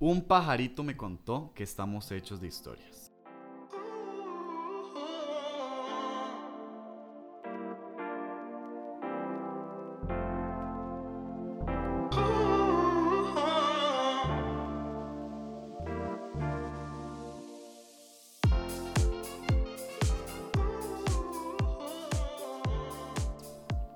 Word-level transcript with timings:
Un 0.00 0.22
pajarito 0.22 0.84
me 0.84 0.96
contó 0.96 1.50
que 1.56 1.64
estamos 1.64 2.12
hechos 2.12 2.40
de 2.40 2.46
historias. 2.46 3.12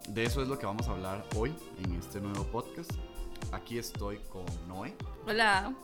De 0.09 0.25
eso 0.25 0.43
es 0.43 0.49
lo 0.49 0.59
que 0.59 0.67
vamos 0.67 0.89
a 0.89 0.91
hablar 0.91 1.25
hoy 1.37 1.55
en 1.79 1.93
este 1.95 2.21
nuevo 2.21 2.43
podcast. 2.47 2.91
Aquí 3.53 3.77
estoy 3.77 4.17
con 4.31 4.47
Noé. 4.67 4.97
Hola. 5.27 5.75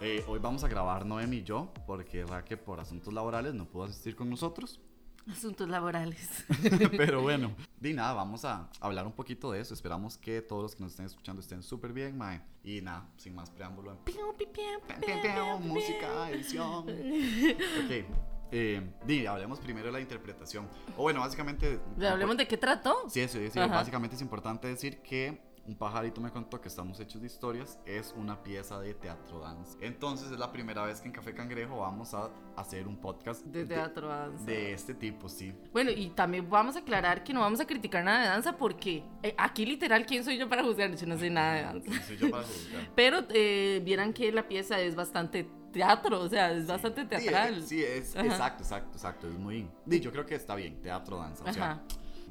Eh, 0.00 0.24
hoy 0.26 0.38
vamos 0.38 0.64
a 0.64 0.68
grabar 0.68 1.04
Noemi 1.04 1.36
y 1.36 1.42
yo 1.42 1.70
porque 1.86 2.24
Raque 2.24 2.56
por 2.56 2.80
asuntos 2.80 3.12
laborales 3.12 3.52
no 3.52 3.66
pudo 3.66 3.84
asistir 3.84 4.16
con 4.16 4.30
nosotros. 4.30 4.80
Asuntos 5.30 5.68
laborales. 5.68 6.46
Pero 6.96 7.20
bueno, 7.20 7.54
di 7.78 7.92
nada, 7.92 8.14
vamos 8.14 8.46
a 8.46 8.70
hablar 8.80 9.06
un 9.06 9.12
poquito 9.12 9.52
de 9.52 9.60
eso. 9.60 9.74
Esperamos 9.74 10.16
que 10.16 10.40
todos 10.40 10.62
los 10.62 10.74
que 10.74 10.82
nos 10.84 10.92
estén 10.92 11.04
escuchando 11.04 11.42
estén 11.42 11.62
súper 11.62 11.92
bien, 11.92 12.16
mae. 12.16 12.40
Y 12.64 12.80
nada, 12.80 13.06
sin 13.18 13.34
más 13.34 13.50
preámbulo. 13.50 13.98
Música, 15.60 16.30
edición. 16.30 16.86
Ok. 17.84 18.06
Eh, 18.54 18.82
di, 19.06 19.26
hablemos 19.26 19.60
primero 19.60 19.86
de 19.86 19.92
la 19.92 20.00
interpretación. 20.00 20.66
O 20.96 21.02
bueno, 21.02 21.20
básicamente. 21.20 21.78
¿Hablemos 22.06 22.38
de 22.38 22.48
qué 22.48 22.56
trató? 22.56 23.08
Sí, 23.10 23.28
sí, 23.28 23.50
sí. 23.50 23.58
Ajá. 23.58 23.76
Básicamente 23.76 24.16
es 24.16 24.22
importante 24.22 24.66
decir 24.68 25.02
que 25.02 25.51
un 25.64 25.76
pajarito 25.76 26.20
me 26.20 26.30
contó 26.32 26.60
que 26.60 26.66
estamos 26.68 26.98
hechos 26.98 27.20
de 27.20 27.28
historias 27.28 27.78
es 27.86 28.12
una 28.16 28.42
pieza 28.42 28.80
de 28.80 28.94
teatro 28.94 29.38
dance. 29.38 29.78
Entonces 29.80 30.32
es 30.32 30.38
la 30.38 30.50
primera 30.50 30.84
vez 30.84 31.00
que 31.00 31.06
en 31.06 31.12
Café 31.12 31.34
Cangrejo 31.34 31.78
vamos 31.78 32.14
a 32.14 32.30
hacer 32.56 32.88
un 32.88 32.96
podcast 32.96 33.44
De 33.46 33.64
teatro 33.64 34.08
danza. 34.08 34.44
de 34.44 34.72
este 34.72 34.92
tipo, 34.94 35.28
sí. 35.28 35.54
Bueno, 35.72 35.92
y 35.92 36.08
también 36.10 36.50
vamos 36.50 36.74
a 36.74 36.80
aclarar 36.80 37.22
que 37.22 37.32
no 37.32 37.40
vamos 37.40 37.60
a 37.60 37.66
criticar 37.66 38.02
nada 38.04 38.22
de 38.22 38.26
danza 38.28 38.56
porque 38.56 39.04
eh, 39.22 39.34
aquí 39.38 39.64
literal, 39.64 40.04
¿quién 40.04 40.24
soy 40.24 40.36
yo 40.36 40.48
para 40.48 40.64
juzgar? 40.64 40.94
Yo 40.96 41.06
no 41.06 41.16
sé 41.16 41.30
nada 41.30 41.54
de 41.54 41.62
danza. 41.62 41.90
No 41.90 42.02
soy 42.02 42.16
yo 42.16 42.30
para 42.30 42.42
juzgar. 42.42 42.90
Pero 42.96 43.18
eh, 43.30 43.80
vieran 43.84 44.12
que 44.12 44.32
la 44.32 44.48
pieza 44.48 44.80
es 44.80 44.96
bastante 44.96 45.48
teatro, 45.72 46.20
o 46.22 46.28
sea, 46.28 46.50
es 46.52 46.66
bastante 46.66 47.02
Sí, 47.02 47.08
teatral. 47.08 47.58
eh, 47.58 47.62
Sí, 47.62 47.82
es 47.84 48.16
Ajá. 48.16 48.26
exacto, 48.26 48.62
exacto, 48.64 48.90
exacto. 48.96 49.28
Es 49.28 49.34
muy. 49.38 49.68
yo 49.86 50.10
creo 50.10 50.26
que 50.26 50.34
está 50.34 50.56
bien, 50.56 50.82
teatro, 50.82 51.18
danza. 51.18 51.44
O 51.48 51.52
sea, 51.52 51.82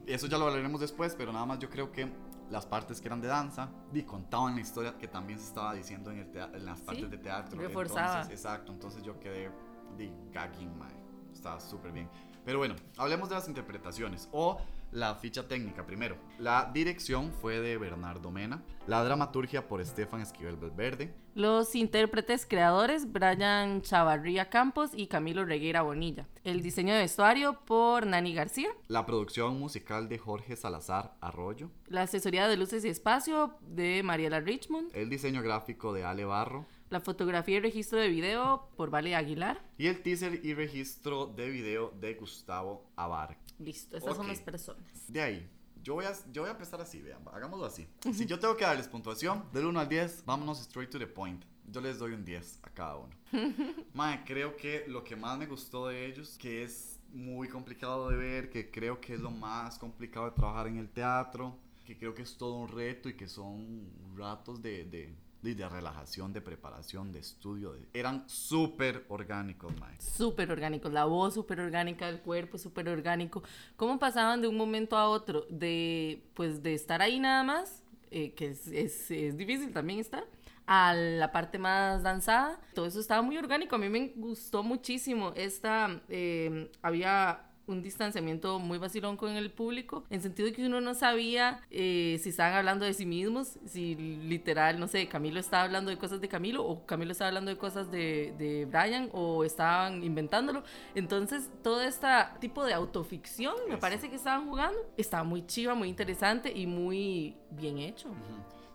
eso 0.06 0.28
ya 0.28 0.38
lo 0.38 0.48
hablaremos 0.48 0.82
después, 0.82 1.16
pero 1.18 1.32
nada 1.32 1.46
más 1.46 1.60
yo 1.60 1.70
creo 1.70 1.92
que 1.94 2.12
las 2.52 2.66
partes 2.66 3.00
que 3.00 3.08
eran 3.08 3.22
de 3.22 3.28
danza, 3.28 3.70
di, 3.92 4.04
contaban 4.04 4.56
la 4.56 4.62
historia 4.62 4.98
que 4.98 5.08
también 5.08 5.40
se 5.40 5.46
estaba 5.46 5.74
diciendo 5.74 6.12
en, 6.12 6.20
el 6.20 6.38
en 6.38 6.66
las 6.66 6.82
partes 6.82 7.10
de 7.10 7.18
teatro. 7.18 7.60
reforzaba. 7.60 8.22
Entonces, 8.22 8.32
exacto, 8.32 8.72
entonces 8.74 9.02
yo 9.04 9.20
quedé, 9.20 9.52
di, 9.98 10.14
gagging, 10.32 10.78
mae. 10.78 11.01
Estaba 11.42 11.60
súper 11.60 11.92
bien. 11.92 12.08
Pero 12.46 12.60
bueno, 12.60 12.76
hablemos 12.98 13.30
de 13.30 13.34
las 13.36 13.48
interpretaciones 13.48 14.30
o 14.32 14.60
la 14.92 15.16
ficha 15.16 15.48
técnica 15.48 15.84
primero. 15.88 16.16
La 16.38 16.70
dirección 16.72 17.32
fue 17.32 17.60
de 17.60 17.78
Bernardo 17.80 18.30
Mena, 18.30 18.62
la 18.86 19.04
dramaturgia 19.04 19.68
por 19.68 19.82
Estefan 19.82 20.22
Esquivel 20.22 20.56
Valverde, 20.58 21.16
Los 21.34 21.74
intérpretes 21.76 22.46
creadores, 22.46 23.12
Brian 23.12 23.82
Chavarría 23.82 24.50
Campos 24.52 24.92
y 24.94 25.08
Camilo 25.08 25.46
Reguera 25.46 25.82
Bonilla. 25.82 26.28
El 26.44 26.62
diseño 26.62 26.94
de 26.94 27.00
vestuario 27.00 27.60
por 27.66 28.06
Nani 28.06 28.36
García. 28.36 28.70
la 28.88 29.06
producción 29.08 29.58
musical 29.60 30.08
de 30.08 30.20
Jorge 30.20 30.56
Salazar 30.56 31.16
Arroyo, 31.22 31.72
La 31.88 32.04
asesoría 32.04 32.48
de 32.48 32.58
luces 32.58 32.86
y 32.86 32.90
espacio 32.90 33.56
de 33.62 34.04
Mariela 34.04 34.42
Richmond. 34.42 34.92
el 34.94 35.10
diseño 35.10 35.42
gráfico 35.42 35.92
de 35.94 36.04
Ale 36.06 36.26
Barro 36.26 36.68
La 36.92 37.00
fotografía 37.00 37.56
y 37.56 37.60
registro 37.62 38.00
de 38.00 38.10
video 38.10 38.68
por 38.76 38.90
Vale 38.90 39.16
Aguilar. 39.16 39.62
y 39.78 39.88
el 39.88 40.02
teaser 40.04 40.46
y 40.46 40.54
registro 40.54 41.26
de 41.26 41.50
video 41.50 41.92
de 42.02 42.16
Gustavo 42.16 42.86
Abar. 42.98 43.38
Listo, 43.60 43.96
estas 43.96 44.14
son 44.18 44.26
Ok. 44.26 44.32
las 44.34 44.42
personas. 44.42 44.84
De 45.08 45.22
ahí, 45.22 45.50
yo 45.82 45.94
voy 45.94 46.04
a, 46.04 46.12
yo 46.34 46.42
voy 46.42 46.50
a 46.50 46.52
empezar 46.52 46.82
así, 46.82 47.02
vean, 47.02 47.22
hagámoslo 47.32 47.66
así. 47.66 47.88
Si 48.14 48.26
yo 48.26 48.38
tengo 48.40 48.58
que 48.58 48.66
darles 48.66 48.90
puntuación 48.90 49.46
del 49.54 49.68
1 49.68 49.80
al 49.80 49.88
10, 49.88 50.26
vámonos 50.26 50.60
straight 50.60 50.90
to 50.90 51.00
the 51.00 51.08
point. 51.08 51.42
Yo 51.72 51.80
les 51.80 51.98
doy 51.98 52.12
un 52.12 52.26
10 52.26 52.60
a 52.64 52.70
cada 52.72 52.98
uno. 52.98 53.16
Mae, 53.94 54.26
creo 54.26 54.58
que 54.58 54.84
lo 54.90 55.02
que 55.06 55.16
más 55.16 55.38
me 55.40 55.46
gustó 55.48 55.88
de 55.88 56.06
ellos, 56.08 56.38
que 56.38 56.64
es 56.64 57.00
muy 57.14 57.48
complicado 57.48 58.10
de 58.10 58.18
ver, 58.18 58.50
que 58.50 58.70
creo 58.70 59.00
que 59.00 59.14
es 59.14 59.22
lo 59.22 59.32
más 59.32 59.80
complicado 59.80 60.26
de 60.26 60.32
trabajar 60.36 60.68
en 60.68 60.76
el 60.78 60.90
teatro, 60.90 61.58
que 61.86 61.98
creo 61.98 62.14
que 62.14 62.24
es 62.24 62.36
todo 62.38 62.56
un 62.56 62.68
reto 62.68 63.08
y 63.08 63.14
que 63.16 63.28
son 63.30 63.90
ratos 64.18 64.62
de, 64.62 64.84
de, 64.86 65.16
de, 65.42 65.68
relajación, 65.68 66.34
de 66.34 66.42
preparación, 66.42 67.12
de 67.12 67.20
estudio. 67.20 67.76
eran 67.94 68.28
súper 68.30 69.06
orgánicos, 69.10 69.74
mae. 69.80 70.00
Súper 70.00 70.52
orgánicos, 70.52 70.92
la 70.92 71.06
voz 71.06 71.34
súper 71.34 71.60
orgánica, 71.60 72.08
el 72.08 72.20
cuerpo 72.20 72.58
súper 72.58 72.90
orgánico. 72.90 73.44
¿Cómo 73.76 73.98
pasaban 73.98 74.42
de 74.42 74.48
un 74.48 74.58
momento 74.58 74.98
a 74.98 75.10
otro? 75.10 75.46
De, 75.50 76.24
pues, 76.36 76.62
de 76.62 76.74
estar 76.74 77.02
ahí 77.02 77.20
nada 77.20 77.44
más, 77.44 77.84
eh, 78.12 78.34
que 78.34 78.50
es, 78.50 78.68
es, 78.68 79.10
es 79.10 79.38
difícil 79.38 79.74
también 79.74 80.00
estar, 80.00 80.26
a 80.68 80.94
la 80.94 81.32
parte 81.32 81.58
más 81.58 82.04
danzada. 82.04 82.60
Todo 82.74 82.86
eso 82.86 83.00
estaba 83.00 83.22
muy 83.22 83.38
orgánico. 83.38 83.76
A 83.76 83.80
mí 83.80 83.90
me 83.90 84.14
gustó 84.16 84.64
muchísimo. 84.64 85.34
Esta, 85.36 86.02
eh, 86.08 86.72
había 86.82 87.51
un 87.72 87.82
distanciamiento 87.82 88.60
muy 88.60 88.78
vacilón 88.78 89.18
con 89.18 89.32
el 89.32 89.52
público, 89.52 90.04
en 90.10 90.22
sentido 90.22 90.48
de 90.48 90.54
que 90.54 90.66
uno 90.66 90.82
no 90.82 90.94
sabía 90.94 91.62
eh, 91.70 92.20
si 92.22 92.30
estaban 92.30 92.54
hablando 92.54 92.86
de 92.86 92.94
sí 92.94 93.06
mismos, 93.06 93.60
si 93.66 93.96
literal, 93.96 94.80
no 94.80 94.88
sé, 94.88 95.08
Camilo 95.08 95.40
estaba 95.40 95.64
hablando 95.64 95.92
de 95.92 95.98
cosas 95.98 96.22
de 96.22 96.28
Camilo 96.28 96.66
o 96.66 96.86
Camilo 96.86 97.12
estaba 97.12 97.30
hablando 97.30 97.52
de 97.52 97.58
cosas 97.58 97.92
de, 97.92 98.34
de 98.38 98.66
Brian 98.66 99.10
o 99.14 99.44
estaban 99.44 100.04
inventándolo. 100.04 100.64
Entonces, 100.96 101.50
todo 101.64 101.82
este 101.82 102.08
tipo 102.40 102.64
de 102.64 102.74
autoficción, 102.74 103.56
me 103.70 103.78
parece 103.78 104.10
que 104.10 104.16
estaban 104.16 104.48
jugando, 104.48 104.78
estaba 104.98 105.24
muy 105.24 105.46
chiva, 105.46 105.76
muy 105.76 105.90
interesante 105.90 106.52
y 106.56 106.68
muy 106.68 107.36
bien 107.52 107.78
hecho. 107.78 108.10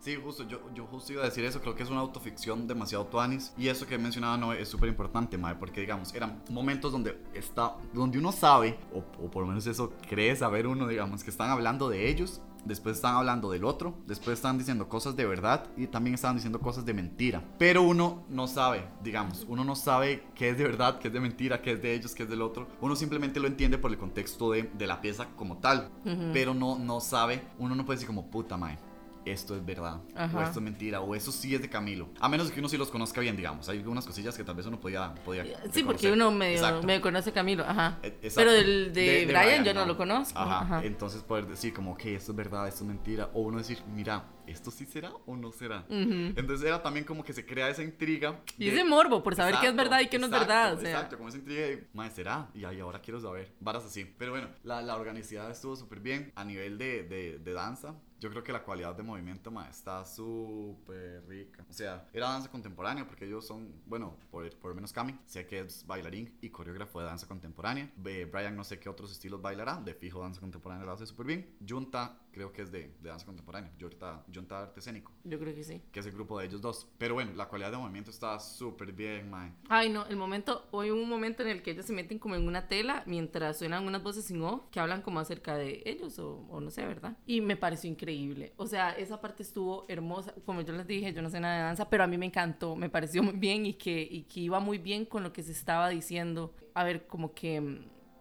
Sí, 0.01 0.17
justo, 0.23 0.45
yo, 0.45 0.61
yo 0.75 0.87
justo 0.87 1.13
iba 1.13 1.23
a 1.23 1.25
decir 1.25 1.45
eso, 1.45 1.61
creo 1.61 1.75
que 1.75 1.83
es 1.83 1.91
una 1.91 2.01
autoficción 2.01 2.67
demasiado 2.67 3.07
tuanis. 3.07 3.53
Y 3.59 3.69
eso 3.69 3.87
que 3.87 3.99
mencionaba 3.99 4.37
no 4.37 4.53
es 4.53 4.69
súper 4.69 4.89
importante, 4.89 5.37
mae, 5.37 5.57
porque 5.57 5.81
digamos, 5.81 6.15
eran 6.15 6.43
momentos 6.51 6.93
donde 6.93 7.21
está, 7.35 7.77
donde 7.93 8.19
uno 8.19 8.33
sabe, 8.33 8.79
o, 8.93 8.99
o 9.25 9.31
por 9.31 9.43
lo 9.43 9.49
menos 9.49 9.67
eso 9.67 9.93
cree 10.09 10.35
saber 10.37 10.67
uno, 10.67 10.87
digamos, 10.87 11.25
que 11.25 11.31
están 11.31 11.51
hablando 11.51 11.89
de 11.89 12.09
ellos, 12.09 12.41
después 12.67 12.97
están 12.97 13.15
hablando 13.15 13.51
del 13.51 13.65
otro, 13.65 13.95
después 14.07 14.39
están 14.39 14.59
diciendo 14.59 14.89
cosas 14.89 15.17
de 15.17 15.25
verdad 15.25 15.67
y 15.77 15.87
también 15.87 16.15
están 16.15 16.35
diciendo 16.35 16.61
cosas 16.61 16.85
de 16.85 16.95
mentira, 16.95 17.43
pero 17.59 17.83
uno 17.83 18.25
no 18.29 18.49
sabe, 18.49 18.89
digamos, 19.03 19.47
uno 19.49 19.65
no 19.65 19.77
sabe 19.77 20.25
qué 20.35 20.51
es 20.51 20.59
de 20.59 20.65
verdad, 20.65 20.99
qué 20.99 21.09
es 21.09 21.15
de 21.15 21.21
mentira, 21.21 21.63
qué 21.63 21.73
es 21.73 21.83
de 21.83 21.95
ellos, 21.95 22.15
qué 22.15 22.25
es 22.25 22.29
del 22.29 22.43
otro, 22.43 22.67
uno 22.81 22.97
simplemente 22.97 23.41
lo 23.41 23.47
entiende 23.47 23.79
por 23.79 23.91
el 23.91 23.99
contexto 23.99 24.51
de, 24.51 24.65
de 24.65 24.87
la 24.87 25.01
pieza 25.01 25.29
como 25.37 25.59
tal, 25.59 25.91
pero 26.33 26.55
no, 26.55 26.79
no 26.79 27.01
sabe, 27.01 27.43
uno 27.59 27.75
no 27.75 27.85
puede 27.85 27.97
decir 27.97 28.09
como 28.09 28.31
puta, 28.31 28.57
mae 28.57 28.79
esto 29.27 29.57
es 29.57 29.65
verdad, 29.65 29.97
o 29.97 30.19
Ajá. 30.19 30.45
esto 30.45 30.61
es 30.61 30.65
mentira, 30.65 31.01
o 31.01 31.15
eso 31.15 31.33
sí 31.33 31.55
es 31.55 31.61
de 31.61 31.69
Camilo. 31.69 32.09
A 32.21 32.29
menos 32.29 32.51
que 32.51 32.61
uno 32.61 32.69
sí 32.69 32.77
los 32.77 32.91
conozca 32.91 33.21
bien, 33.21 33.37
digamos. 33.37 33.69
Hay 33.69 33.79
algunas 33.79 34.07
cosillas 34.07 34.37
que 34.37 34.45
tal 34.45 34.55
vez 34.57 34.67
uno 34.67 34.81
podía, 34.81 35.15
podía 35.25 35.45
Sí, 35.73 35.83
porque 35.83 36.11
uno 36.13 36.31
medio, 36.31 36.57
Exacto. 36.57 36.87
me 36.87 37.01
conoce 37.01 37.33
Camilo, 37.33 37.65
ajá. 37.65 37.99
E- 38.03 38.09
exacto. 38.09 38.35
Pero 38.37 38.53
del 38.53 38.93
de, 38.93 39.27
Brian, 39.27 39.65
yo 39.65 39.75
no, 39.75 39.85
lo 39.87 39.97
conozco. 39.97 40.39
Ajá. 40.39 40.61
Ajá. 40.61 40.85
Entonces 40.85 41.23
poder 41.23 41.47
decir 41.47 41.73
como 41.75 41.97
que 41.97 42.15
esto 42.15 42.33
es 42.33 42.37
verdad, 42.37 42.67
esto 42.69 42.85
es 42.85 42.89
mentira, 42.89 43.31
o 43.35 43.41
uno 43.43 43.59
decir, 43.59 43.79
mira, 43.95 44.25
esto 44.47 44.71
sí 44.71 44.87
será 44.87 45.11
o 45.27 45.37
no 45.37 45.51
será. 45.51 45.81
Ujú. 45.89 46.33
Entonces 46.37 46.65
era 46.67 46.81
también 46.83 47.05
como 47.05 47.25
que 47.25 47.33
se 47.33 47.45
crea 47.45 47.69
esa 47.69 47.83
intriga. 47.83 48.41
Y 48.57 48.67
de- 48.67 48.75
ese 48.75 48.85
morbo 48.85 49.23
por 49.23 49.35
saber 49.35 49.57
qué 49.61 49.69
es 49.69 49.75
verdad 49.77 50.01
y 50.01 50.07
qué 50.09 50.19
no 50.19 50.27
es 50.27 50.33
verdad. 50.33 50.75
O 50.75 50.81
sea, 50.81 50.91
Exacto, 50.91 51.17
como 51.17 51.29
esa 51.29 51.39
intriga 51.39 51.63
de, 51.63 51.89
madre, 51.93 52.11
¿será? 52.15 52.49
Y 52.55 52.65
ahí 52.65 52.79
ahora 52.81 53.01
quiero 53.01 53.21
saber. 53.21 53.53
Varas 53.61 53.85
así. 53.85 54.05
Pero 54.17 54.31
bueno, 54.31 54.49
la, 54.63 54.83
la 54.83 54.97
organicidad 54.97 55.51
estuvo 55.51 55.75
súper 55.75 55.99
bien 56.01 56.33
a 56.37 56.45
nivel 56.45 56.79
de, 56.79 57.03
de, 57.03 57.39
de 57.39 57.53
danza. 57.53 57.95
Yo 58.27 58.31
creo 58.31 58.43
que 58.43 58.53
la 58.53 58.65
cualidad 58.65 58.93
de 58.97 59.05
movimiento, 59.05 59.53
ma, 59.53 59.69
está 59.69 60.05
súper 60.05 61.25
rica. 61.29 61.65
O 61.71 61.73
sea, 61.73 62.09
era 62.13 62.29
danza 62.29 62.51
contemporánea 62.51 63.07
porque 63.07 63.25
ellos 63.25 63.47
son, 63.47 63.73
bueno, 63.87 64.17
por, 64.33 64.51
por 64.57 64.71
lo 64.71 64.75
menos 64.75 64.93
Cami, 64.93 65.17
sé 65.27 65.47
que 65.47 65.61
es 65.61 65.87
bailarín 65.87 66.37
y 66.41 66.51
coreógrafo 66.51 66.99
de 66.99 67.07
danza 67.07 67.29
contemporánea. 67.29 67.89
Be- 67.97 68.25
Brian 68.25 68.57
no 68.57 68.65
sé 68.65 68.81
qué 68.81 68.89
otros 68.89 69.13
estilos 69.13 69.41
bailará, 69.41 69.81
de 69.81 69.95
fijo 69.95 70.21
danza 70.23 70.41
contemporánea 70.41 70.85
lo 70.85 70.91
hace 70.91 71.07
súper 71.07 71.27
bien. 71.27 71.57
Junta 71.69 72.19
creo 72.33 72.53
que 72.53 72.61
es 72.63 72.71
de, 72.71 72.89
de 73.01 73.09
danza 73.09 73.25
contemporánea, 73.25 73.73
Junta, 73.81 74.23
Junta 74.35 74.61
Arte 74.61 74.81
Escénico, 74.81 75.11
yo 75.25 75.39
creo 75.39 75.55
que 75.55 75.65
sí. 75.65 75.81
que 75.91 76.01
es 76.01 76.07
el 76.07 76.13
grupo 76.13 76.39
de 76.39 76.45
ellos 76.45 76.61
dos. 76.61 76.87
Pero 76.99 77.15
bueno, 77.15 77.33
la 77.35 77.49
cualidad 77.49 77.71
de 77.71 77.79
movimiento 77.79 78.11
está 78.11 78.39
súper 78.41 78.93
bien, 78.93 79.31
mae. 79.31 79.55
Ay, 79.71 79.89
no, 79.89 80.05
el 80.07 80.17
momento, 80.17 80.69
hoy 80.71 80.91
hubo 80.91 81.01
un 81.03 81.09
momento 81.09 81.43
en 81.43 81.49
el 81.49 81.63
que 81.63 81.71
ellos 81.71 81.87
se 81.87 81.95
meten 81.95 82.19
como 82.19 82.35
en 82.35 82.47
una 82.47 82.69
tela 82.69 83.05
mientras 83.07 83.59
suenan 83.59 83.87
unas 83.87 84.03
voces 84.03 84.27
sin 84.27 84.43
off 84.43 84.65
que 84.71 84.81
hablan 84.81 85.01
como 85.01 85.19
acerca 85.19 85.57
de 85.57 85.83
ellos 85.87 86.19
o, 86.19 86.47
o 86.51 86.61
no 86.61 86.71
sé, 86.71 86.85
¿verdad? 86.85 87.17
Y 87.25 87.41
me 87.41 87.57
pareció 87.57 87.89
increíble. 87.91 88.16
O 88.57 88.67
sea, 88.67 88.91
esa 88.93 89.21
parte 89.21 89.43
estuvo 89.43 89.85
hermosa. 89.89 90.35
Como 90.45 90.61
yo 90.63 90.73
les 90.73 90.87
dije, 90.87 91.13
yo 91.13 91.23
no 91.23 91.31
sé 91.31 91.41
nada 91.41 91.57
de 91.57 91.63
danza, 91.63 91.89
pero 91.89 92.05
a 92.05 92.07
mí 92.07 92.19
me 92.19 92.27
encantó, 92.27 92.77
me 92.77 92.89
pareció 92.89 93.23
muy 93.23 93.35
bien 93.35 93.67
y 93.67 93.75
que, 93.75 94.07
y 94.11 94.23
que 94.23 94.41
iba 94.41 94.61
muy 94.61 94.79
bien 94.79 95.05
con 95.05 95.23
lo 95.23 95.33
que 95.33 95.43
se 95.43 95.53
estaba 95.53 95.89
diciendo. 95.89 96.55
A 96.75 96.85
ver, 96.85 97.07
como 97.07 97.35
que 97.35 97.61
mm, 97.61 97.79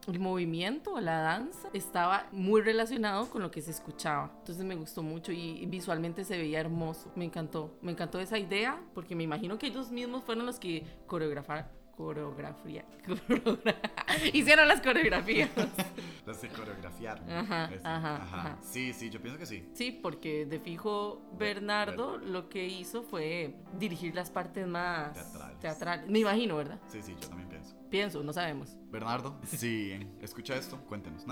el 0.07 0.19
movimiento, 0.19 0.99
la 0.99 1.19
danza, 1.19 1.69
estaba 1.73 2.27
muy 2.31 2.61
relacionado 2.61 3.29
con 3.29 3.41
lo 3.41 3.51
que 3.51 3.61
se 3.61 3.71
escuchaba. 3.71 4.31
Entonces 4.39 4.63
me 4.63 4.75
gustó 4.75 5.03
mucho 5.03 5.31
y 5.31 5.65
visualmente 5.65 6.23
se 6.23 6.37
veía 6.37 6.59
hermoso. 6.59 7.11
Me 7.15 7.25
encantó. 7.25 7.77
Me 7.81 7.91
encantó 7.91 8.19
esa 8.19 8.37
idea 8.37 8.81
porque 8.93 9.15
me 9.15 9.23
imagino 9.23 9.57
que 9.57 9.67
ellos 9.67 9.91
mismos 9.91 10.23
fueron 10.23 10.45
los 10.45 10.59
que 10.59 10.85
coreografaron 11.07 11.65
coreografía. 11.95 12.85
Hicieron 14.33 14.67
las 14.67 14.81
coreografías. 14.81 15.49
las 16.25 16.37
se 16.37 16.49
coreografiaron. 16.49 17.29
Ajá, 17.29 17.69
ajá, 17.83 18.57
Sí, 18.61 18.93
sí, 18.93 19.09
yo 19.09 19.21
pienso 19.21 19.39
que 19.39 19.45
sí. 19.45 19.69
Sí, 19.73 19.91
porque 19.91 20.45
de 20.45 20.59
fijo 20.59 21.21
Bernardo 21.37 22.17
lo 22.17 22.49
que 22.49 22.65
hizo 22.67 23.03
fue 23.03 23.55
dirigir 23.77 24.15
las 24.15 24.31
partes 24.31 24.67
más 24.67 25.13
teatrales. 25.13 25.59
teatrales. 25.59 26.09
Me 26.09 26.19
imagino, 26.19 26.57
¿verdad? 26.57 26.79
Sí, 26.87 27.01
sí, 27.01 27.15
yo 27.21 27.27
también 27.27 27.44
pienso. 27.95 28.21
No 28.23 28.33
sabemos. 28.33 28.77
Bernardo, 28.91 29.35
si 29.45 29.91
escucha 30.21 30.55
esto, 30.55 30.77
cuéntenos. 30.87 31.25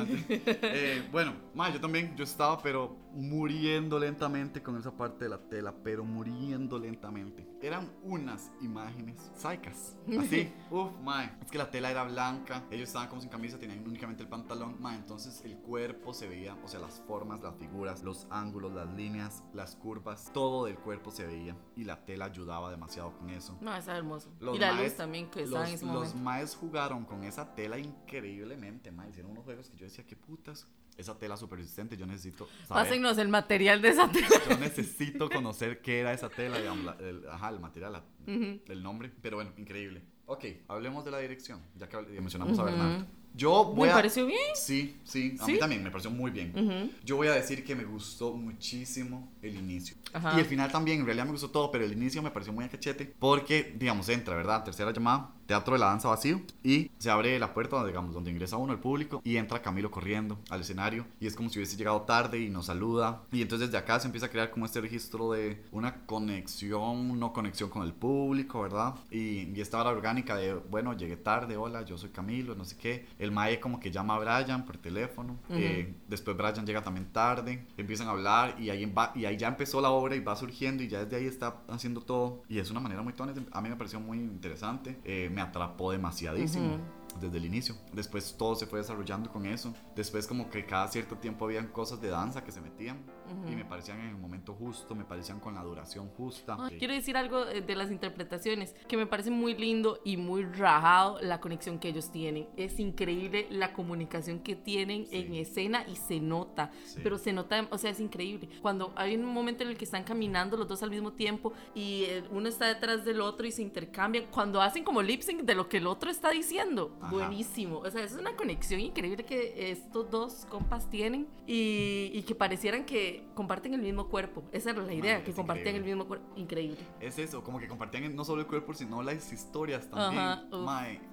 Eh, 0.66 1.08
bueno, 1.12 1.34
ma, 1.54 1.70
yo 1.70 1.80
también, 1.80 2.16
yo 2.16 2.24
estaba 2.24 2.62
pero 2.62 2.96
muriendo 3.14 4.00
lentamente 4.00 4.62
con 4.62 4.78
esa 4.78 4.92
parte 4.92 5.26
de 5.26 5.30
la 5.30 5.38
tela, 5.38 5.74
pero 5.84 6.04
muriendo 6.04 6.80
lentamente. 6.80 7.48
Eran 7.62 7.92
unas 8.04 8.52
imágenes 8.62 9.32
saicas. 9.36 9.96
Así, 10.20 10.52
uff, 10.72 10.92
ma, 11.02 11.26
es 11.42 11.52
que 11.52 11.58
la 11.58 11.70
tela 11.70 11.92
era 11.92 12.04
blanca, 12.04 12.64
ellos 12.72 12.90
estaban 12.90 13.08
como 13.08 13.22
sin 13.22 13.30
camisa, 13.30 13.58
tenían 13.58 13.86
únicamente 13.86 14.24
el 14.24 14.30
pantalón, 14.30 14.76
ma, 14.82 14.96
entonces 14.96 15.42
el 15.46 15.58
cuerpo 15.58 16.14
se 16.14 16.28
veía, 16.28 16.58
o 16.64 16.68
sea, 16.68 16.80
las 16.80 17.02
formas, 17.08 17.42
las 17.42 17.56
figuras, 17.56 18.04
los 18.04 18.28
ángulos, 18.30 18.74
las 18.74 18.90
líneas, 18.94 19.44
las 19.54 19.76
curvas, 19.76 20.32
todo 20.34 20.66
del 20.66 20.76
cuerpo 20.76 21.12
se 21.12 21.26
veía 21.26 21.56
y 21.76 21.84
la 21.84 22.04
tela 22.04 22.26
ayudaba 22.26 22.72
demasiado 22.72 23.18
con 23.18 23.30
eso. 23.30 23.58
No, 23.62 23.76
está 23.76 23.96
hermoso. 23.96 24.30
y 24.54 24.58
la 24.58 24.74
luz 24.74 24.94
también 24.96 25.30
que 25.30 25.44
estaba 25.44 25.68
en 25.68 25.76
ese 25.76 25.86
momento. 25.86 26.06
Los 26.06 26.16
maes 26.16 26.53
jugaron 26.56 27.06
con 27.06 27.24
esa 27.24 27.54
tela 27.56 27.78
increíblemente, 27.78 28.92
ma. 28.92 29.08
Hicieron 29.08 29.32
unos 29.32 29.44
juegos 29.44 29.70
que 29.70 29.78
yo 29.78 29.86
decía, 29.86 30.06
qué 30.06 30.16
putas. 30.16 30.68
Esa 30.96 31.18
tela 31.18 31.36
súper 31.36 31.58
resistente, 31.58 31.98
yo 31.98 32.06
necesito 32.06 32.48
saber. 32.68 32.84
Pásennos 32.86 33.18
el 33.18 33.28
material 33.28 33.82
de 33.82 33.90
esa 33.90 34.12
tela. 34.12 34.28
Yo 34.48 34.58
necesito 34.60 35.28
conocer 35.28 35.82
qué 35.82 36.02
era 36.02 36.14
esa 36.14 36.30
tela, 36.30 36.60
digamos, 36.60 36.96
el, 37.00 37.28
ajá, 37.28 37.50
el 37.50 37.60
material, 37.60 38.04
el 38.28 38.84
nombre. 38.84 39.12
Pero 39.22 39.38
bueno, 39.38 39.54
increíble. 39.58 40.04
Ok, 40.28 40.46
hablemos 40.68 41.04
de 41.04 41.12
la 41.12 41.18
dirección, 41.18 41.62
ya 41.76 41.90
que 41.90 41.98
mencionamos 42.22 42.58
a 42.60 42.64
Bernardo. 42.64 43.06
Yo 43.36 43.66
voy 43.66 43.88
¿Me 43.88 43.96
pareció 43.96 44.28
bien? 44.28 44.52
Sí, 44.54 45.00
sí, 45.04 45.36
a 45.40 45.48
mí 45.48 45.58
también 45.58 45.84
me 45.84 45.90
pareció 45.90 46.12
muy 46.12 46.30
bien. 46.30 46.92
Yo 47.04 47.16
voy 47.16 47.28
a 47.28 47.34
decir 47.34 47.66
que 47.66 47.76
me 47.76 47.84
gustó 47.84 48.34
muchísimo 48.34 49.34
el 49.42 49.56
inicio. 49.56 49.98
Y 50.36 50.40
el 50.40 50.46
final 50.46 50.72
también, 50.72 51.00
en 51.00 51.06
realidad 51.08 51.26
me 51.26 51.32
gustó 51.32 51.50
todo, 51.50 51.72
pero 51.72 51.84
el 51.84 51.92
inicio 51.92 52.22
me 52.22 52.30
pareció 52.30 52.54
muy 52.54 52.66
a 52.66 52.70
cachete 52.70 53.12
porque, 53.18 53.74
digamos, 53.76 54.08
entra, 54.10 54.36
¿verdad? 54.36 54.64
Tercera 54.64 54.94
llamada, 54.94 55.34
Teatro 55.46 55.74
de 55.74 55.80
la 55.80 55.88
Danza 55.88 56.10
vacío 56.10 56.42
y 56.64 56.92
se 56.98 57.10
abre 57.10 57.38
la 57.40 57.54
puerta, 57.54 57.86
digamos, 57.86 58.14
donde 58.14 58.32
ingresa 58.32 58.58
uno, 58.58 58.74
el 58.74 58.80
público, 58.80 59.22
y 59.24 59.38
entra 59.38 59.62
Camilo 59.62 59.92
corriendo 59.92 60.40
al 60.50 60.62
escenario 60.62 61.06
y 61.20 61.28
es 61.28 61.36
como 61.36 61.50
si 61.50 61.60
hubiese 61.60 61.78
llegado 61.78 62.02
tarde 62.02 62.40
y 62.40 62.50
nos 62.50 62.68
saluda. 62.68 63.24
Y 63.32 63.42
entonces 63.42 63.70
desde 63.70 63.78
acá 63.78 64.00
se 64.00 64.08
empieza 64.08 64.28
a 64.28 64.30
crear 64.30 64.52
como 64.52 64.66
este 64.66 64.82
registro 64.82 65.32
de 65.32 65.64
una 65.72 66.06
conexión, 66.06 67.20
no 67.20 67.34
conexión 67.34 67.70
con 67.70 67.84
el 67.84 67.94
público, 67.94 68.62
¿verdad? 68.62 68.96
Y, 69.12 69.52
y 69.56 69.62
esta 69.62 69.80
hora 69.80 69.90
orgánica 69.90 70.36
de, 70.36 70.54
bueno, 70.54 70.96
llegué 70.96 71.18
tarde, 71.18 71.58
hola, 71.58 71.84
yo 71.84 71.98
soy 71.98 72.10
Camilo, 72.10 72.56
no 72.56 72.66
sé 72.66 72.78
qué. 72.78 73.08
El 73.20 73.32
mae 73.32 73.60
como 73.60 73.80
que 73.80 73.92
llama 73.92 74.16
a 74.16 74.20
Brian 74.20 74.66
por 74.66 74.78
teléfono, 74.78 75.38
eh, 75.50 75.94
después 76.08 76.36
Brian 76.38 76.66
llega 76.66 76.82
también 76.82 77.12
tarde, 77.12 77.66
empiezan 77.78 78.08
a 78.08 78.12
hablar 78.12 78.56
y 78.60 78.70
ahí, 78.70 78.86
va, 78.86 79.12
y 79.16 79.26
ahí 79.26 79.38
ya 79.38 79.48
empezó 79.48 79.82
la 79.82 79.90
obra 79.90 80.16
y 80.16 80.20
va 80.20 80.36
surgiendo 80.36 80.84
y 80.84 80.88
ya 80.88 81.04
desde 81.04 81.18
ahí 81.18 81.26
está 81.26 81.62
haciendo 81.70 82.02
todo. 82.02 82.44
Y 82.50 82.60
es 82.60 82.70
una 82.72 82.80
manera 82.80 83.02
muy 83.02 83.14
tonta, 83.14 83.40
a 83.52 83.62
mí 83.62 83.70
me 83.70 83.76
pareció 83.76 84.00
muy 84.00 84.18
interesante, 84.18 85.00
eh, 85.04 85.30
me 85.34 85.42
atrapó 85.42 85.92
demasiadísimo 85.92 86.78
desde 87.20 87.38
el 87.38 87.46
inicio. 87.46 87.76
Después 87.94 88.36
todo 88.38 88.56
se 88.56 88.66
fue 88.66 88.80
desarrollando 88.80 89.32
con 89.32 89.46
eso. 89.46 89.74
Después 89.96 90.28
como 90.28 90.50
que 90.50 90.66
cada 90.66 90.88
cierto 90.88 91.18
tiempo 91.18 91.46
habían 91.46 91.68
cosas 91.68 92.02
de 92.02 92.10
danza 92.10 92.44
que 92.44 92.52
se 92.52 92.62
metían 92.62 93.04
y 93.50 93.56
me 93.56 93.66
parecían 93.66 94.00
en 94.00 94.10
el 94.10 94.18
momento 94.18 94.54
justo, 94.54 94.96
me 94.96 95.06
parecían 95.06 95.40
con 95.40 95.56
la 95.56 95.64
duración 95.64 96.10
justa. 96.10 96.58
Quiero 96.78 96.94
decir 96.94 97.18
algo 97.18 97.46
eh, 97.48 97.62
de 97.62 97.76
las 97.76 97.90
interpretaciones 97.90 98.74
que 98.88 98.98
me 98.98 99.08
parece 99.08 99.32
muy 99.32 99.56
lindo 99.56 100.00
y 100.04 100.18
muy 100.18 100.44
rajado 100.44 101.20
la 101.22 101.40
conexión 101.40 101.80
que 101.80 101.90
ellos 101.90 102.12
tienen. 102.12 102.48
Es 102.58 102.80
increíble 102.80 103.48
la 103.50 103.74
comunicación 103.74 104.40
que 104.40 104.56
tienen 104.56 105.08
en 105.12 105.34
escena 105.36 105.86
y 105.88 105.96
se 105.96 106.20
nota, 106.20 106.72
pero 107.02 107.18
se 107.18 107.34
nota, 107.34 107.68
o 107.72 107.78
sea, 107.78 107.92
es 107.92 108.00
increíble. 108.00 108.50
Cuando 108.62 108.94
hay 108.96 109.16
un 109.16 109.26
momento 109.26 109.64
en 109.64 109.70
el 109.70 109.78
que 109.78 109.86
están 109.86 110.04
caminando 110.04 110.58
los 110.58 110.68
dos 110.68 110.84
al 110.84 110.90
mismo 110.90 111.14
tiempo 111.14 111.54
y 111.74 112.04
eh, 112.04 112.24
uno 112.32 112.50
está 112.50 112.68
detrás 112.68 113.06
del 113.06 113.22
otro 113.22 113.48
y 113.48 113.52
se 113.52 113.62
intercambian, 113.62 114.26
cuando 114.32 114.62
hacen 114.62 114.84
como 114.84 115.02
lip 115.02 115.22
sync 115.22 115.42
de 115.42 115.56
lo 115.56 115.70
que 115.70 115.78
el 115.78 115.88
otro 115.88 116.10
está 116.10 116.30
diciendo 116.30 116.96
buenísimo. 117.10 117.80
O 117.80 117.90
sea, 117.90 118.04
es 118.04 118.14
una 118.14 118.36
conexión 118.36 118.80
increíble 118.80 119.26
que 119.26 119.72
estos 119.72 120.10
dos 120.10 120.46
compas 120.50 120.90
tienen 120.90 121.28
y, 121.46 122.22
que 122.24 122.36
parecieran 122.36 122.86
que 122.86 123.26
comparten 123.36 123.74
el 123.74 123.82
mismo 123.82 124.08
cuerpo. 124.08 124.44
Esa 124.52 124.72
era 124.72 124.82
la 124.82 124.94
idea, 124.94 125.24
que 125.24 125.34
compartían 125.34 125.76
el 125.76 125.84
mismo 125.84 126.08
cuerpo. 126.08 126.26
Increíble. 126.36 126.78
Es 127.00 127.20
eso, 127.20 127.44
como 127.44 127.60
que 127.60 127.68
compartían 127.68 128.16
no 128.16 128.24
solo 128.24 128.42
el 128.42 128.48
cuerpo, 128.48 128.74
sino 128.74 129.02
las 129.04 129.32
historias 129.32 129.90
también. 129.90 130.50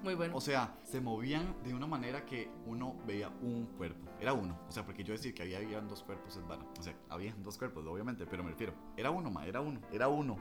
muy 0.03 0.15
bueno. 0.15 0.35
O 0.35 0.41
sea, 0.41 0.77
se 0.83 1.01
movían 1.01 1.55
de 1.63 1.73
una 1.73 1.87
manera 1.87 2.25
que 2.25 2.49
uno 2.65 2.95
veía 3.05 3.29
un 3.41 3.65
cuerpo. 3.77 4.09
Era 4.19 4.33
uno. 4.33 4.59
O 4.69 4.71
sea, 4.71 4.85
porque 4.85 5.03
yo 5.03 5.13
decir 5.13 5.33
que 5.33 5.41
había, 5.41 5.57
habían 5.57 5.87
dos 5.87 6.03
cuerpos 6.03 6.37
es 6.37 6.47
vano. 6.47 6.67
O 6.79 6.83
sea, 6.83 6.95
había 7.09 7.33
dos 7.39 7.57
cuerpos, 7.57 7.85
obviamente, 7.87 8.25
pero 8.27 8.43
me 8.43 8.51
refiero. 8.51 8.73
Era 8.95 9.09
uno, 9.09 9.31
ma, 9.31 9.45
era 9.45 9.61
uno. 9.61 9.81
Era 9.91 10.07
uno. 10.07 10.37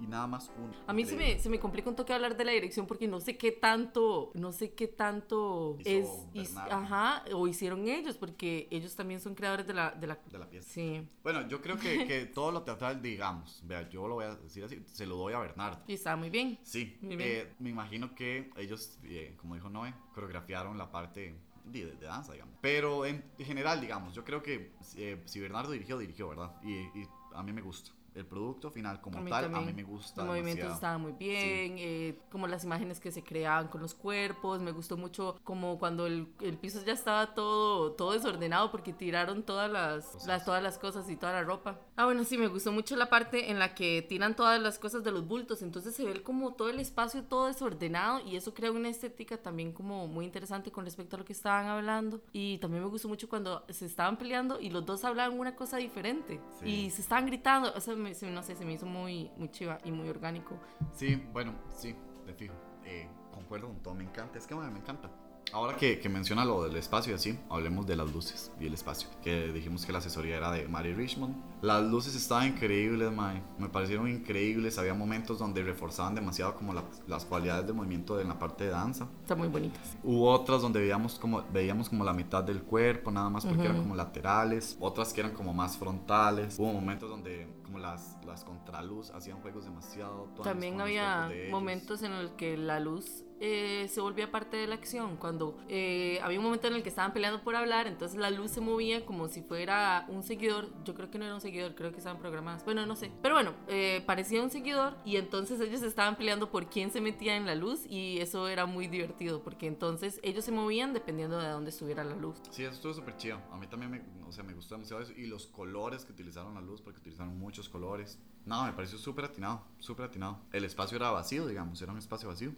Y 0.00 0.06
nada 0.06 0.26
más 0.26 0.50
uno. 0.56 0.72
A 0.86 0.92
mí 0.92 1.04
se 1.04 1.14
me, 1.14 1.38
se 1.38 1.48
me 1.48 1.58
complica 1.58 1.90
un 1.90 1.96
toque 1.96 2.12
hablar 2.12 2.36
de 2.36 2.44
la 2.44 2.52
dirección 2.52 2.86
porque 2.86 3.06
no 3.06 3.20
sé 3.20 3.36
qué 3.36 3.52
tanto, 3.52 4.30
no 4.34 4.52
sé 4.52 4.72
qué 4.72 4.87
tanto 4.88 5.78
es, 5.84 6.08
ajá, 6.56 7.24
o 7.32 7.46
hicieron 7.46 7.86
ellos, 7.88 8.16
porque 8.16 8.68
ellos 8.70 8.94
también 8.94 9.20
son 9.20 9.34
creadores 9.34 9.66
de 9.66 9.74
la, 9.74 9.90
de 9.90 10.06
la, 10.06 10.18
de 10.30 10.38
la 10.38 10.48
pieza. 10.48 10.68
Sí. 10.68 11.06
Bueno, 11.22 11.46
yo 11.48 11.60
creo 11.60 11.78
que, 11.78 12.06
que, 12.06 12.26
todo 12.34 12.52
lo 12.52 12.62
teatral, 12.62 13.00
digamos, 13.00 13.62
vea, 13.64 13.88
yo 13.88 14.08
lo 14.08 14.14
voy 14.14 14.24
a 14.24 14.34
decir 14.36 14.64
así, 14.64 14.82
se 14.86 15.06
lo 15.06 15.16
doy 15.16 15.34
a 15.34 15.38
Bernardo. 15.38 15.82
Y 15.86 15.94
está 15.94 16.16
muy 16.16 16.30
bien. 16.30 16.58
Sí, 16.62 16.98
eh, 17.02 17.52
me 17.58 17.70
imagino 17.70 18.14
que 18.14 18.50
ellos, 18.56 18.98
eh, 19.04 19.34
como 19.36 19.54
dijo 19.54 19.68
Noé, 19.68 19.94
coreografiaron 20.14 20.76
la 20.78 20.90
parte 20.90 21.34
de, 21.64 21.96
danza, 21.96 22.32
digamos. 22.32 22.54
Pero 22.60 23.04
en 23.04 23.22
general, 23.38 23.80
digamos, 23.80 24.14
yo 24.14 24.24
creo 24.24 24.42
que 24.42 24.72
eh, 24.96 25.22
si 25.26 25.40
Bernardo 25.40 25.70
dirigió, 25.70 25.98
dirigió, 25.98 26.28
¿verdad? 26.28 26.54
Y, 26.62 26.72
y 26.72 27.08
a 27.34 27.42
mí 27.42 27.52
me 27.52 27.60
gusta 27.60 27.97
el 28.18 28.26
producto 28.26 28.70
final 28.70 29.00
como 29.00 29.24
tal 29.28 29.54
a 29.54 29.60
mí 29.60 29.72
me 29.72 29.82
gusta. 29.82 30.22
Los 30.22 30.30
movimientos 30.30 30.72
estaban 30.72 31.00
muy 31.00 31.12
bien, 31.12 31.76
eh, 31.78 32.18
como 32.30 32.46
las 32.46 32.64
imágenes 32.64 33.00
que 33.00 33.12
se 33.12 33.22
creaban 33.22 33.68
con 33.68 33.80
los 33.80 33.94
cuerpos, 33.94 34.60
me 34.60 34.72
gustó 34.72 34.96
mucho 34.96 35.38
como 35.44 35.78
cuando 35.78 36.06
el, 36.06 36.28
el 36.40 36.56
piso 36.58 36.84
ya 36.84 36.92
estaba 36.92 37.34
todo, 37.34 37.92
todo 37.92 38.12
desordenado 38.12 38.70
porque 38.70 38.92
tiraron 38.92 39.42
todas 39.42 39.70
las, 39.70 40.26
las, 40.26 40.44
todas 40.44 40.62
las 40.62 40.78
cosas 40.78 41.08
y 41.10 41.16
toda 41.16 41.32
la 41.32 41.44
ropa. 41.44 41.80
Ah, 41.96 42.04
bueno, 42.04 42.24
sí, 42.24 42.38
me 42.38 42.48
gustó 42.48 42.72
mucho 42.72 42.96
la 42.96 43.08
parte 43.08 43.50
en 43.50 43.58
la 43.58 43.74
que 43.74 44.02
tiran 44.02 44.34
todas 44.34 44.60
las 44.60 44.78
cosas 44.78 45.04
de 45.04 45.12
los 45.12 45.26
bultos, 45.26 45.62
entonces 45.62 45.94
se 45.94 46.04
ve 46.04 46.22
como 46.22 46.54
todo 46.54 46.70
el 46.70 46.80
espacio 46.80 47.24
todo 47.24 47.46
desordenado 47.46 48.20
y 48.26 48.36
eso 48.36 48.54
crea 48.54 48.72
una 48.72 48.88
estética 48.88 49.36
también 49.38 49.72
como 49.72 50.06
muy 50.08 50.24
interesante 50.24 50.70
con 50.70 50.84
respecto 50.84 51.16
a 51.16 51.18
lo 51.20 51.24
que 51.24 51.32
estaban 51.32 51.66
hablando. 51.66 52.20
Y 52.32 52.58
también 52.58 52.82
me 52.82 52.88
gustó 52.88 53.08
mucho 53.08 53.28
cuando 53.28 53.64
se 53.68 53.86
estaban 53.86 54.16
peleando 54.16 54.60
y 54.60 54.70
los 54.70 54.84
dos 54.84 55.04
hablaban 55.04 55.38
una 55.38 55.54
cosa 55.54 55.76
diferente 55.76 56.40
y 56.64 56.90
se 56.90 57.02
estaban 57.02 57.26
gritando, 57.26 57.72
o 57.74 57.80
sea, 57.80 57.94
me 57.94 58.07
no 58.30 58.42
sé, 58.42 58.56
se 58.56 58.64
me 58.64 58.72
hizo 58.72 58.86
muy, 58.86 59.30
muy 59.36 59.50
chiva 59.50 59.78
y 59.84 59.90
muy 59.90 60.08
orgánico. 60.08 60.58
Sí, 60.92 61.16
bueno, 61.32 61.54
sí, 61.72 61.94
de 62.26 62.34
fijo. 62.34 62.54
Eh, 62.84 63.08
concuerdo 63.32 63.68
con 63.68 63.82
todo, 63.82 63.94
me 63.94 64.04
encanta, 64.04 64.38
es 64.38 64.46
que 64.46 64.54
me 64.54 64.78
encanta. 64.78 65.10
Ahora 65.52 65.76
que, 65.76 65.98
que, 65.98 66.08
menciona 66.08 66.44
lo 66.44 66.64
del 66.64 66.76
espacio 66.76 67.12
y 67.12 67.16
así, 67.16 67.38
hablemos 67.48 67.86
de 67.86 67.96
las 67.96 68.12
luces 68.12 68.52
y 68.60 68.66
el 68.66 68.74
espacio. 68.74 69.08
Que 69.22 69.52
dijimos 69.52 69.86
que 69.86 69.92
la 69.92 69.98
asesoría 69.98 70.36
era 70.36 70.50
de 70.50 70.68
Mary 70.68 70.94
Richmond. 70.94 71.36
Las 71.62 71.82
luces 71.84 72.14
estaban 72.14 72.48
increíbles, 72.48 73.10
mae. 73.10 73.42
Me 73.58 73.68
parecieron 73.68 74.08
increíbles. 74.08 74.78
Había 74.78 74.94
momentos 74.94 75.38
donde 75.38 75.62
reforzaban 75.62 76.14
demasiado 76.14 76.54
como 76.54 76.74
las 77.06 77.24
cualidades 77.24 77.66
del 77.66 77.74
movimiento 77.74 78.20
en 78.20 78.28
la 78.28 78.38
parte 78.38 78.64
de 78.64 78.70
danza. 78.70 79.08
Están 79.22 79.38
muy 79.38 79.48
bonitas. 79.48 79.96
Hubo 80.02 80.30
otras 80.30 80.62
donde 80.62 80.80
veíamos 80.80 81.18
como, 81.18 81.42
veíamos 81.52 81.88
como 81.88 82.04
la 82.04 82.12
mitad 82.12 82.44
del 82.44 82.62
cuerpo, 82.62 83.10
nada 83.10 83.30
más 83.30 83.46
porque 83.46 83.64
eran 83.64 83.78
como 83.78 83.94
laterales. 83.94 84.76
Otras 84.80 85.12
que 85.12 85.20
eran 85.20 85.32
como 85.32 85.54
más 85.54 85.76
frontales. 85.76 86.58
Hubo 86.58 86.72
momentos 86.72 87.08
donde 87.08 87.48
como 87.64 87.78
las, 87.78 88.16
las 88.26 88.44
contraluz 88.44 89.10
hacían 89.10 89.40
juegos 89.40 89.64
demasiado... 89.64 90.28
También 90.42 90.80
había 90.80 91.30
momentos 91.50 92.02
en 92.02 92.22
los 92.22 92.32
que 92.32 92.56
la 92.56 92.80
luz 92.80 93.24
eh, 93.40 93.86
se 93.90 94.00
volvía 94.00 94.30
parte 94.30 94.56
de 94.56 94.66
la 94.66 94.76
acción. 94.76 95.16
Cuando 95.16 95.58
eh, 95.68 96.20
había 96.22 96.38
un 96.38 96.44
momento 96.44 96.68
en 96.68 96.74
el 96.74 96.82
que 96.82 96.88
estaban 96.88 97.12
peleando 97.12 97.42
por 97.42 97.56
hablar, 97.56 97.86
entonces 97.86 98.18
la 98.18 98.30
luz 98.30 98.52
se 98.52 98.60
movía 98.60 99.04
como 99.04 99.28
si 99.28 99.42
fuera 99.42 100.06
un 100.08 100.22
seguidor. 100.22 100.68
Yo 100.84 100.94
creo 100.94 101.10
que 101.10 101.18
no 101.18 101.24
era 101.24 101.34
un 101.34 101.40
seguidor, 101.40 101.74
creo 101.74 101.92
que 101.92 101.98
estaban 101.98 102.18
programadas. 102.18 102.64
Bueno, 102.64 102.86
no 102.86 102.96
sé. 102.96 103.10
Pero 103.20 103.34
bueno, 103.34 103.54
eh, 103.68 104.02
parecía 104.06 104.42
un 104.42 104.50
seguidor 104.50 104.96
y 105.04 105.16
entonces 105.16 105.60
ellos 105.60 105.82
estaban 105.82 106.16
peleando 106.16 106.50
por 106.50 106.70
quién 106.70 106.90
se 106.90 107.00
metía 107.00 107.36
en 107.36 107.46
la 107.46 107.54
luz 107.54 107.84
y 107.86 108.18
eso 108.18 108.48
era 108.48 108.66
muy 108.66 108.86
divertido 108.86 109.42
porque 109.42 109.66
entonces 109.66 110.20
ellos 110.22 110.44
se 110.44 110.52
movían 110.52 110.92
dependiendo 110.92 111.38
de 111.38 111.48
dónde 111.48 111.70
estuviera 111.70 112.04
la 112.04 112.16
luz. 112.16 112.36
Sí, 112.50 112.62
eso 112.62 112.72
estuvo 112.72 112.94
súper 112.94 113.16
chido. 113.16 113.40
A 113.52 113.56
mí 113.56 113.66
también 113.66 113.90
me, 113.90 114.02
o 114.26 114.32
sea, 114.32 114.44
me 114.44 114.54
gustó 114.54 114.74
demasiado 114.74 115.02
eso. 115.02 115.12
Y 115.12 115.26
los 115.26 115.46
colores 115.46 116.04
que 116.04 116.12
utilizaron 116.12 116.54
la 116.54 116.60
luz, 116.60 116.80
porque 116.80 117.00
utilizaron 117.00 117.36
mucho 117.38 117.48
muchos 117.48 117.70
colores. 117.70 118.18
No, 118.48 118.64
me 118.64 118.72
pareció 118.72 118.96
súper 118.96 119.26
atinado, 119.26 119.60
súper 119.78 120.06
atinado. 120.06 120.38
El 120.52 120.64
espacio 120.64 120.96
era 120.96 121.10
vacío, 121.10 121.46
digamos, 121.46 121.82
era 121.82 121.92
un 121.92 121.98
espacio 121.98 122.28
vacío. 122.28 122.52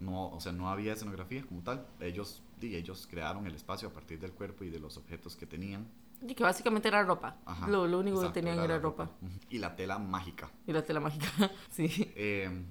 No, 0.00 0.30
o 0.30 0.40
sea, 0.40 0.50
no 0.52 0.70
había 0.70 0.94
escenografía 0.94 1.42
como 1.44 1.60
tal. 1.62 1.86
Ellos, 2.00 2.42
di, 2.58 2.74
ellos 2.74 3.06
crearon 3.10 3.46
el 3.46 3.54
espacio 3.54 3.88
a 3.88 3.92
partir 3.92 4.18
del 4.18 4.32
cuerpo 4.32 4.64
y 4.64 4.70
de 4.70 4.80
los 4.80 4.96
objetos 4.96 5.36
que 5.36 5.44
tenían. 5.44 5.86
Y 6.26 6.34
que 6.34 6.42
básicamente 6.42 6.88
era 6.88 7.02
ropa. 7.02 7.36
Ajá, 7.44 7.68
lo, 7.68 7.86
lo 7.86 7.98
único 7.98 8.16
exacto, 8.16 8.32
que 8.32 8.40
tenían 8.40 8.64
era, 8.64 8.78
ropa. 8.78 9.10
Ujú. 9.20 9.32
Y 9.50 9.58
la 9.58 9.76
tela 9.76 9.98
mágica. 9.98 10.50
Y 10.66 10.72
la 10.72 10.82
tela 10.82 11.00
mágica. 11.00 11.28
sí. 11.70 12.12
Eh, 12.16 12.64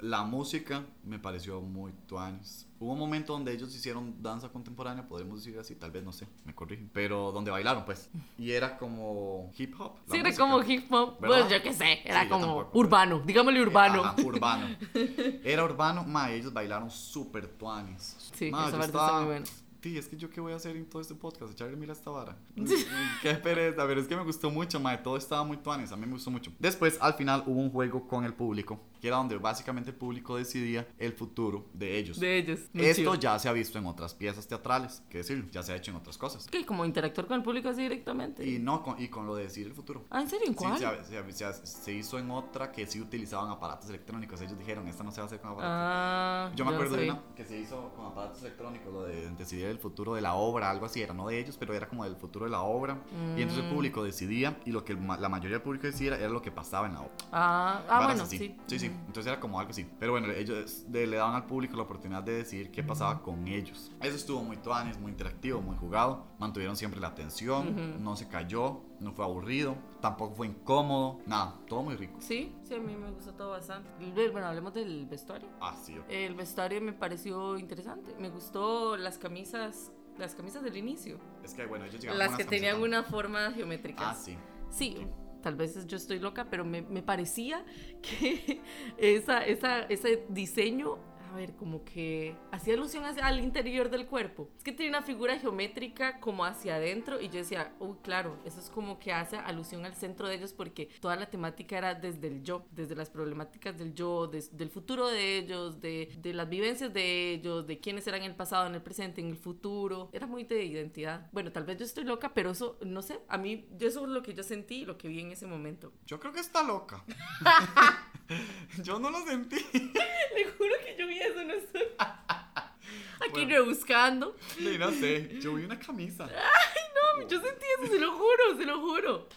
la 0.00 0.22
música 0.24 0.84
me 1.04 1.18
pareció 1.18 1.60
muy 1.60 1.92
tuanis. 2.06 2.66
Hubo 2.80 2.92
un 2.92 2.98
momento 2.98 3.32
donde 3.32 3.52
ellos 3.52 3.74
hicieron 3.74 4.22
danza 4.22 4.48
contemporánea, 4.50 5.06
podemos 5.08 5.42
decir 5.42 5.58
así, 5.58 5.74
tal 5.74 5.90
vez, 5.90 6.04
no 6.04 6.12
sé, 6.12 6.26
me 6.44 6.54
corrigen. 6.54 6.90
Pero 6.92 7.32
donde 7.32 7.50
bailaron, 7.50 7.84
pues. 7.86 8.10
Y 8.36 8.50
era 8.50 8.76
como 8.76 9.50
hip 9.56 9.74
hop. 9.80 9.92
Sí, 10.10 10.16
era 10.16 10.24
música. 10.28 10.42
como 10.44 10.62
hip 10.62 10.92
hop. 10.92 11.18
¿Verdad? 11.20 11.38
Pues 11.40 11.50
yo 11.50 11.62
qué 11.62 11.72
sé, 11.72 12.00
era 12.04 12.24
Sí, 12.24 12.28
como 12.28 12.46
tampoco. 12.46 12.78
urbano. 12.78 13.22
Digámosle 13.24 13.62
urbano. 13.62 14.04
Ajá, 14.04 14.16
urbano. 14.22 14.76
Era 15.44 15.64
urbano, 15.64 16.04
ma, 16.04 16.30
ellos 16.30 16.52
bailaron 16.52 16.90
súper 16.90 17.46
tuanis. 17.46 18.16
Sí, 18.34 18.50
Ma, 18.50 18.62
esa 18.68 18.72
parte 18.72 18.86
está 18.86 18.98
estaba- 18.98 19.18
muy 19.20 19.26
buena. 19.26 19.46
Sí, 19.82 19.98
es 19.98 20.08
que 20.08 20.16
yo 20.16 20.30
qué 20.30 20.40
voy 20.40 20.54
a 20.54 20.56
hacer 20.56 20.74
en 20.78 20.86
todo 20.88 21.02
este 21.02 21.14
podcast, 21.14 21.52
echarle 21.52 21.76
mil 21.76 21.90
a 21.90 21.92
esta 21.92 22.10
vara. 22.10 22.38
qué 23.22 23.34
pereza, 23.34 23.86
pero 23.86 24.00
es 24.00 24.06
que 24.08 24.16
me 24.16 24.24
gustó 24.24 24.50
mucho, 24.50 24.80
ma, 24.80 25.02
todo 25.02 25.18
estaba 25.18 25.44
muy 25.44 25.58
tuanis, 25.58 25.92
a 25.92 25.96
mí 25.96 26.06
me 26.06 26.12
gustó 26.12 26.30
mucho. 26.30 26.50
Después, 26.58 26.96
al 27.02 27.12
final, 27.14 27.44
hubo 27.46 27.60
un 27.60 27.70
juego 27.70 28.06
con 28.08 28.24
el 28.24 28.32
público, 28.32 28.80
que 29.04 29.08
era 29.08 29.18
donde 29.18 29.36
básicamente 29.36 29.90
el 29.90 29.96
público 29.96 30.38
decidía 30.38 30.88
el 30.98 31.12
futuro 31.12 31.66
de 31.74 31.98
ellos. 31.98 32.18
De 32.18 32.38
ellos. 32.38 32.60
Esto 32.72 32.94
chido. 33.02 33.14
ya 33.16 33.38
se 33.38 33.50
ha 33.50 33.52
visto 33.52 33.78
en 33.78 33.84
otras 33.84 34.14
piezas 34.14 34.48
teatrales, 34.48 35.02
que 35.10 35.18
decir, 35.18 35.46
ya 35.50 35.62
se 35.62 35.74
ha 35.74 35.76
hecho 35.76 35.90
en 35.90 35.98
otras 35.98 36.16
cosas. 36.16 36.46
Que 36.46 36.64
como 36.64 36.86
interactuar 36.86 37.26
con 37.26 37.36
el 37.36 37.42
público 37.42 37.68
así 37.68 37.82
directamente. 37.82 38.48
Y 38.48 38.58
no 38.58 38.82
con, 38.82 38.98
y 39.02 39.08
con 39.08 39.26
lo 39.26 39.34
de 39.36 39.42
decir 39.42 39.66
el 39.66 39.74
futuro. 39.74 40.04
Ah, 40.08 40.22
¿en 40.22 40.30
serio? 40.30 40.46
¿En 40.46 40.54
Sí, 40.54 40.58
cuál? 40.58 40.78
se, 40.78 41.04
se- 41.04 41.52
se- 41.52 41.66
se 41.66 41.92
hizo 41.92 42.18
en 42.18 42.30
otra 42.30 42.72
que 42.72 42.86
sí 42.86 42.98
utilizaban 42.98 43.50
aparatos 43.50 43.90
electrónicos. 43.90 44.40
Ellos 44.40 44.58
dijeron, 44.58 44.88
esta 44.88 45.04
no 45.04 45.10
se 45.10 45.18
va 45.20 45.24
a 45.24 45.26
hacer 45.26 45.38
con 45.42 45.50
aparatos. 45.50 45.70
Ah, 45.78 46.50
Yo 46.56 46.64
me 46.64 46.70
no 46.70 46.76
acuerdo 46.78 46.96
de 46.96 47.10
una 47.10 47.20
que 47.36 47.44
se 47.44 47.58
hizo 47.58 47.90
con 47.94 48.06
aparatos 48.06 48.40
electrónicos, 48.40 48.90
lo 48.90 49.02
de 49.02 49.28
decidir 49.32 49.66
el 49.66 49.78
futuro 49.78 50.14
de 50.14 50.22
la 50.22 50.32
obra, 50.32 50.70
algo 50.70 50.86
así, 50.86 51.02
era 51.02 51.12
no 51.12 51.28
de 51.28 51.38
ellos, 51.38 51.58
pero 51.58 51.74
era 51.74 51.86
como 51.90 52.04
del 52.04 52.16
futuro 52.16 52.46
de 52.46 52.50
la 52.52 52.62
obra. 52.62 52.96
Y 53.36 53.42
entonces 53.42 53.64
el 53.66 53.70
Mm. 53.70 53.74
público 53.74 54.02
decidía 54.02 54.58
y 54.64 54.72
lo 54.72 54.82
que 54.82 54.94
la 54.94 55.28
mayoría 55.28 55.56
del 55.56 55.62
público 55.62 55.86
decidiera 55.86 56.16
era 56.16 56.30
lo 56.30 56.40
que 56.40 56.50
pasaba 56.50 56.86
en 56.86 56.94
la 56.94 57.00
obra. 57.00 57.12
Ah, 57.32 57.82
ah 57.90 58.04
bueno, 58.06 58.22
así. 58.22 58.38
sí. 58.38 58.56
Sí, 58.66 58.78
sí. 58.78 58.90
Entonces 59.06 59.26
era 59.26 59.40
como 59.40 59.58
algo 59.60 59.70
así. 59.70 59.86
Pero 59.98 60.12
bueno, 60.12 60.30
ellos 60.32 60.84
de- 60.90 61.06
le 61.06 61.16
daban 61.16 61.34
al 61.34 61.46
público 61.46 61.76
la 61.76 61.82
oportunidad 61.84 62.22
de 62.22 62.32
decidir 62.32 62.70
qué 62.70 62.82
pasaba 62.82 63.22
con 63.22 63.46
ellos. 63.48 63.92
Eso 64.00 64.16
estuvo 64.16 64.42
muy 64.42 64.56
tuanes, 64.56 64.98
muy 64.98 65.10
interactivo, 65.12 65.60
muy 65.60 65.76
jugado. 65.76 66.26
Mantuvieron 66.38 66.76
siempre 66.76 67.00
la 67.00 67.08
atención, 67.08 68.02
no 68.02 68.16
se 68.16 68.28
cayó, 68.28 68.80
no 69.00 69.12
fue 69.12 69.24
aburrido, 69.24 69.76
tampoco 70.00 70.34
fue 70.34 70.46
incómodo, 70.48 71.18
nada, 71.26 71.54
todo 71.68 71.82
muy 71.82 71.96
rico. 71.96 72.16
Sí, 72.20 72.54
sí, 72.64 72.74
a 72.74 72.78
mí 72.78 72.94
me 72.96 73.10
gustó 73.10 73.32
todo 73.34 73.50
bastante. 73.50 73.88
Bueno, 74.30 74.46
hablemos 74.46 74.74
del 74.74 75.06
vestuario. 75.06 75.48
Ah, 75.60 75.76
sí. 75.80 75.96
El 76.08 76.34
vestuario 76.34 76.80
me 76.80 76.92
pareció 76.92 77.56
interesante. 77.58 78.14
Me 78.18 78.28
gustó 78.30 78.96
las 78.96 79.18
camisas, 79.18 79.92
las 80.18 80.34
camisas 80.34 80.62
del 80.62 80.76
inicio. 80.76 81.18
Es 81.42 81.54
que 81.54 81.66
bueno, 81.66 81.84
ellos 81.84 82.00
llegaron 82.00 82.18
Las 82.18 82.28
con 82.28 82.38
que 82.38 82.44
tenían 82.44 82.80
una 82.80 83.02
forma 83.02 83.50
geométrica. 83.52 84.10
Ah. 84.10 84.14
Sí, 84.14 84.36
Sí. 84.70 85.06
Tal 85.44 85.56
vez 85.56 85.86
yo 85.86 85.98
estoy 85.98 86.18
loca, 86.18 86.46
pero 86.48 86.64
me, 86.64 86.80
me 86.80 87.02
parecía 87.02 87.62
que 88.00 88.62
esa, 88.96 89.44
esa, 89.44 89.82
ese 89.82 90.24
diseño, 90.30 90.98
a 91.34 91.36
ver, 91.36 91.56
como 91.56 91.84
que 91.84 92.36
hacía 92.52 92.74
alusión 92.74 93.04
hacia, 93.04 93.26
al 93.26 93.40
interior 93.40 93.90
del 93.90 94.06
cuerpo. 94.06 94.48
Es 94.56 94.62
que 94.62 94.70
tiene 94.70 94.90
una 94.90 95.02
figura 95.02 95.36
geométrica 95.38 96.20
como 96.20 96.44
hacia 96.44 96.76
adentro 96.76 97.20
y 97.20 97.28
yo 97.28 97.38
decía, 97.38 97.74
uy, 97.80 97.96
claro, 98.02 98.38
eso 98.44 98.60
es 98.60 98.70
como 98.70 98.98
que 99.00 99.12
hace 99.12 99.36
alusión 99.36 99.84
al 99.84 99.96
centro 99.96 100.28
de 100.28 100.36
ellos 100.36 100.52
porque 100.52 100.86
toda 101.00 101.16
la 101.16 101.26
temática 101.26 101.76
era 101.76 101.94
desde 101.94 102.28
el 102.28 102.42
yo, 102.44 102.66
desde 102.70 102.94
las 102.94 103.10
problemáticas 103.10 103.76
del 103.76 103.94
yo, 103.94 104.28
des- 104.28 104.56
del 104.56 104.70
futuro 104.70 105.08
de 105.08 105.38
ellos, 105.38 105.80
de, 105.80 106.16
de 106.18 106.32
las 106.34 106.48
vivencias 106.48 106.92
de 106.92 107.32
ellos, 107.32 107.66
de 107.66 107.80
quiénes 107.80 108.06
eran 108.06 108.22
en 108.22 108.30
el 108.30 108.36
pasado, 108.36 108.66
en 108.68 108.74
el 108.76 108.82
presente, 108.82 109.20
en 109.20 109.28
el 109.30 109.36
futuro. 109.36 110.10
Era 110.12 110.26
muy 110.28 110.44
de 110.44 110.64
identidad. 110.64 111.28
Bueno, 111.32 111.50
tal 111.50 111.64
vez 111.64 111.78
yo 111.78 111.84
estoy 111.84 112.04
loca, 112.04 112.32
pero 112.32 112.50
eso, 112.52 112.78
no 112.86 113.02
sé, 113.02 113.18
a 113.28 113.38
mí, 113.38 113.66
eso 113.80 114.04
es 114.04 114.08
lo 114.08 114.22
que 114.22 114.34
yo 114.34 114.44
sentí 114.44 114.84
lo 114.84 114.96
que 114.96 115.08
vi 115.08 115.20
en 115.20 115.32
ese 115.32 115.46
momento. 115.48 115.92
Yo 116.06 116.20
creo 116.20 116.32
que 116.32 116.40
está 116.40 116.62
loca. 116.62 117.04
Yo 118.82 118.98
no 118.98 119.10
lo 119.10 119.20
sentí. 119.26 119.56
Le 119.74 120.44
juro 120.56 120.74
que 120.84 120.96
yo 120.98 121.06
vi 121.06 121.18
eso, 121.30 121.44
no 121.44 121.54
estoy 121.54 121.82
aquí 121.98 123.30
Bueno. 123.32 123.48
rebuscando. 123.48 124.36
No 124.78 124.90
sé, 124.90 125.38
yo 125.40 125.54
vi 125.54 125.64
una 125.64 125.78
camisa. 125.78 126.26
No, 126.26 127.28
yo 127.28 127.40
sentí 127.40 127.64
eso, 127.78 127.92
se 127.92 127.98
lo 127.98 128.12
juro, 128.12 128.56
se 128.56 128.64
lo 128.64 128.80
juro. 128.80 129.28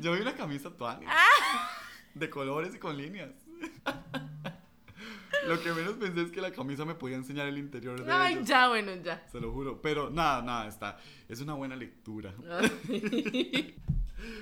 Yo 0.00 0.12
vi 0.12 0.20
una 0.20 0.34
camisa 0.34 0.70
tuani. 0.70 1.06
De 2.14 2.28
colores 2.30 2.74
y 2.74 2.78
con 2.78 2.96
líneas. 2.96 3.30
Lo 5.46 5.62
que 5.62 5.72
menos 5.72 5.94
pensé 5.94 6.22
es 6.22 6.30
que 6.30 6.40
la 6.40 6.50
camisa 6.52 6.84
me 6.84 6.94
podía 6.94 7.16
enseñar 7.16 7.46
el 7.46 7.56
interior 7.58 8.04
de 8.04 8.12
Ay, 8.12 8.34
ellos. 8.34 8.48
ya, 8.48 8.68
bueno, 8.68 8.92
ya. 9.02 9.24
Se 9.32 9.40
lo 9.40 9.52
juro. 9.52 9.80
Pero 9.80 10.10
nada, 10.10 10.42
nada, 10.42 10.68
está. 10.68 10.98
Es 11.28 11.40
una 11.40 11.54
buena 11.54 11.76
lectura. 11.76 12.34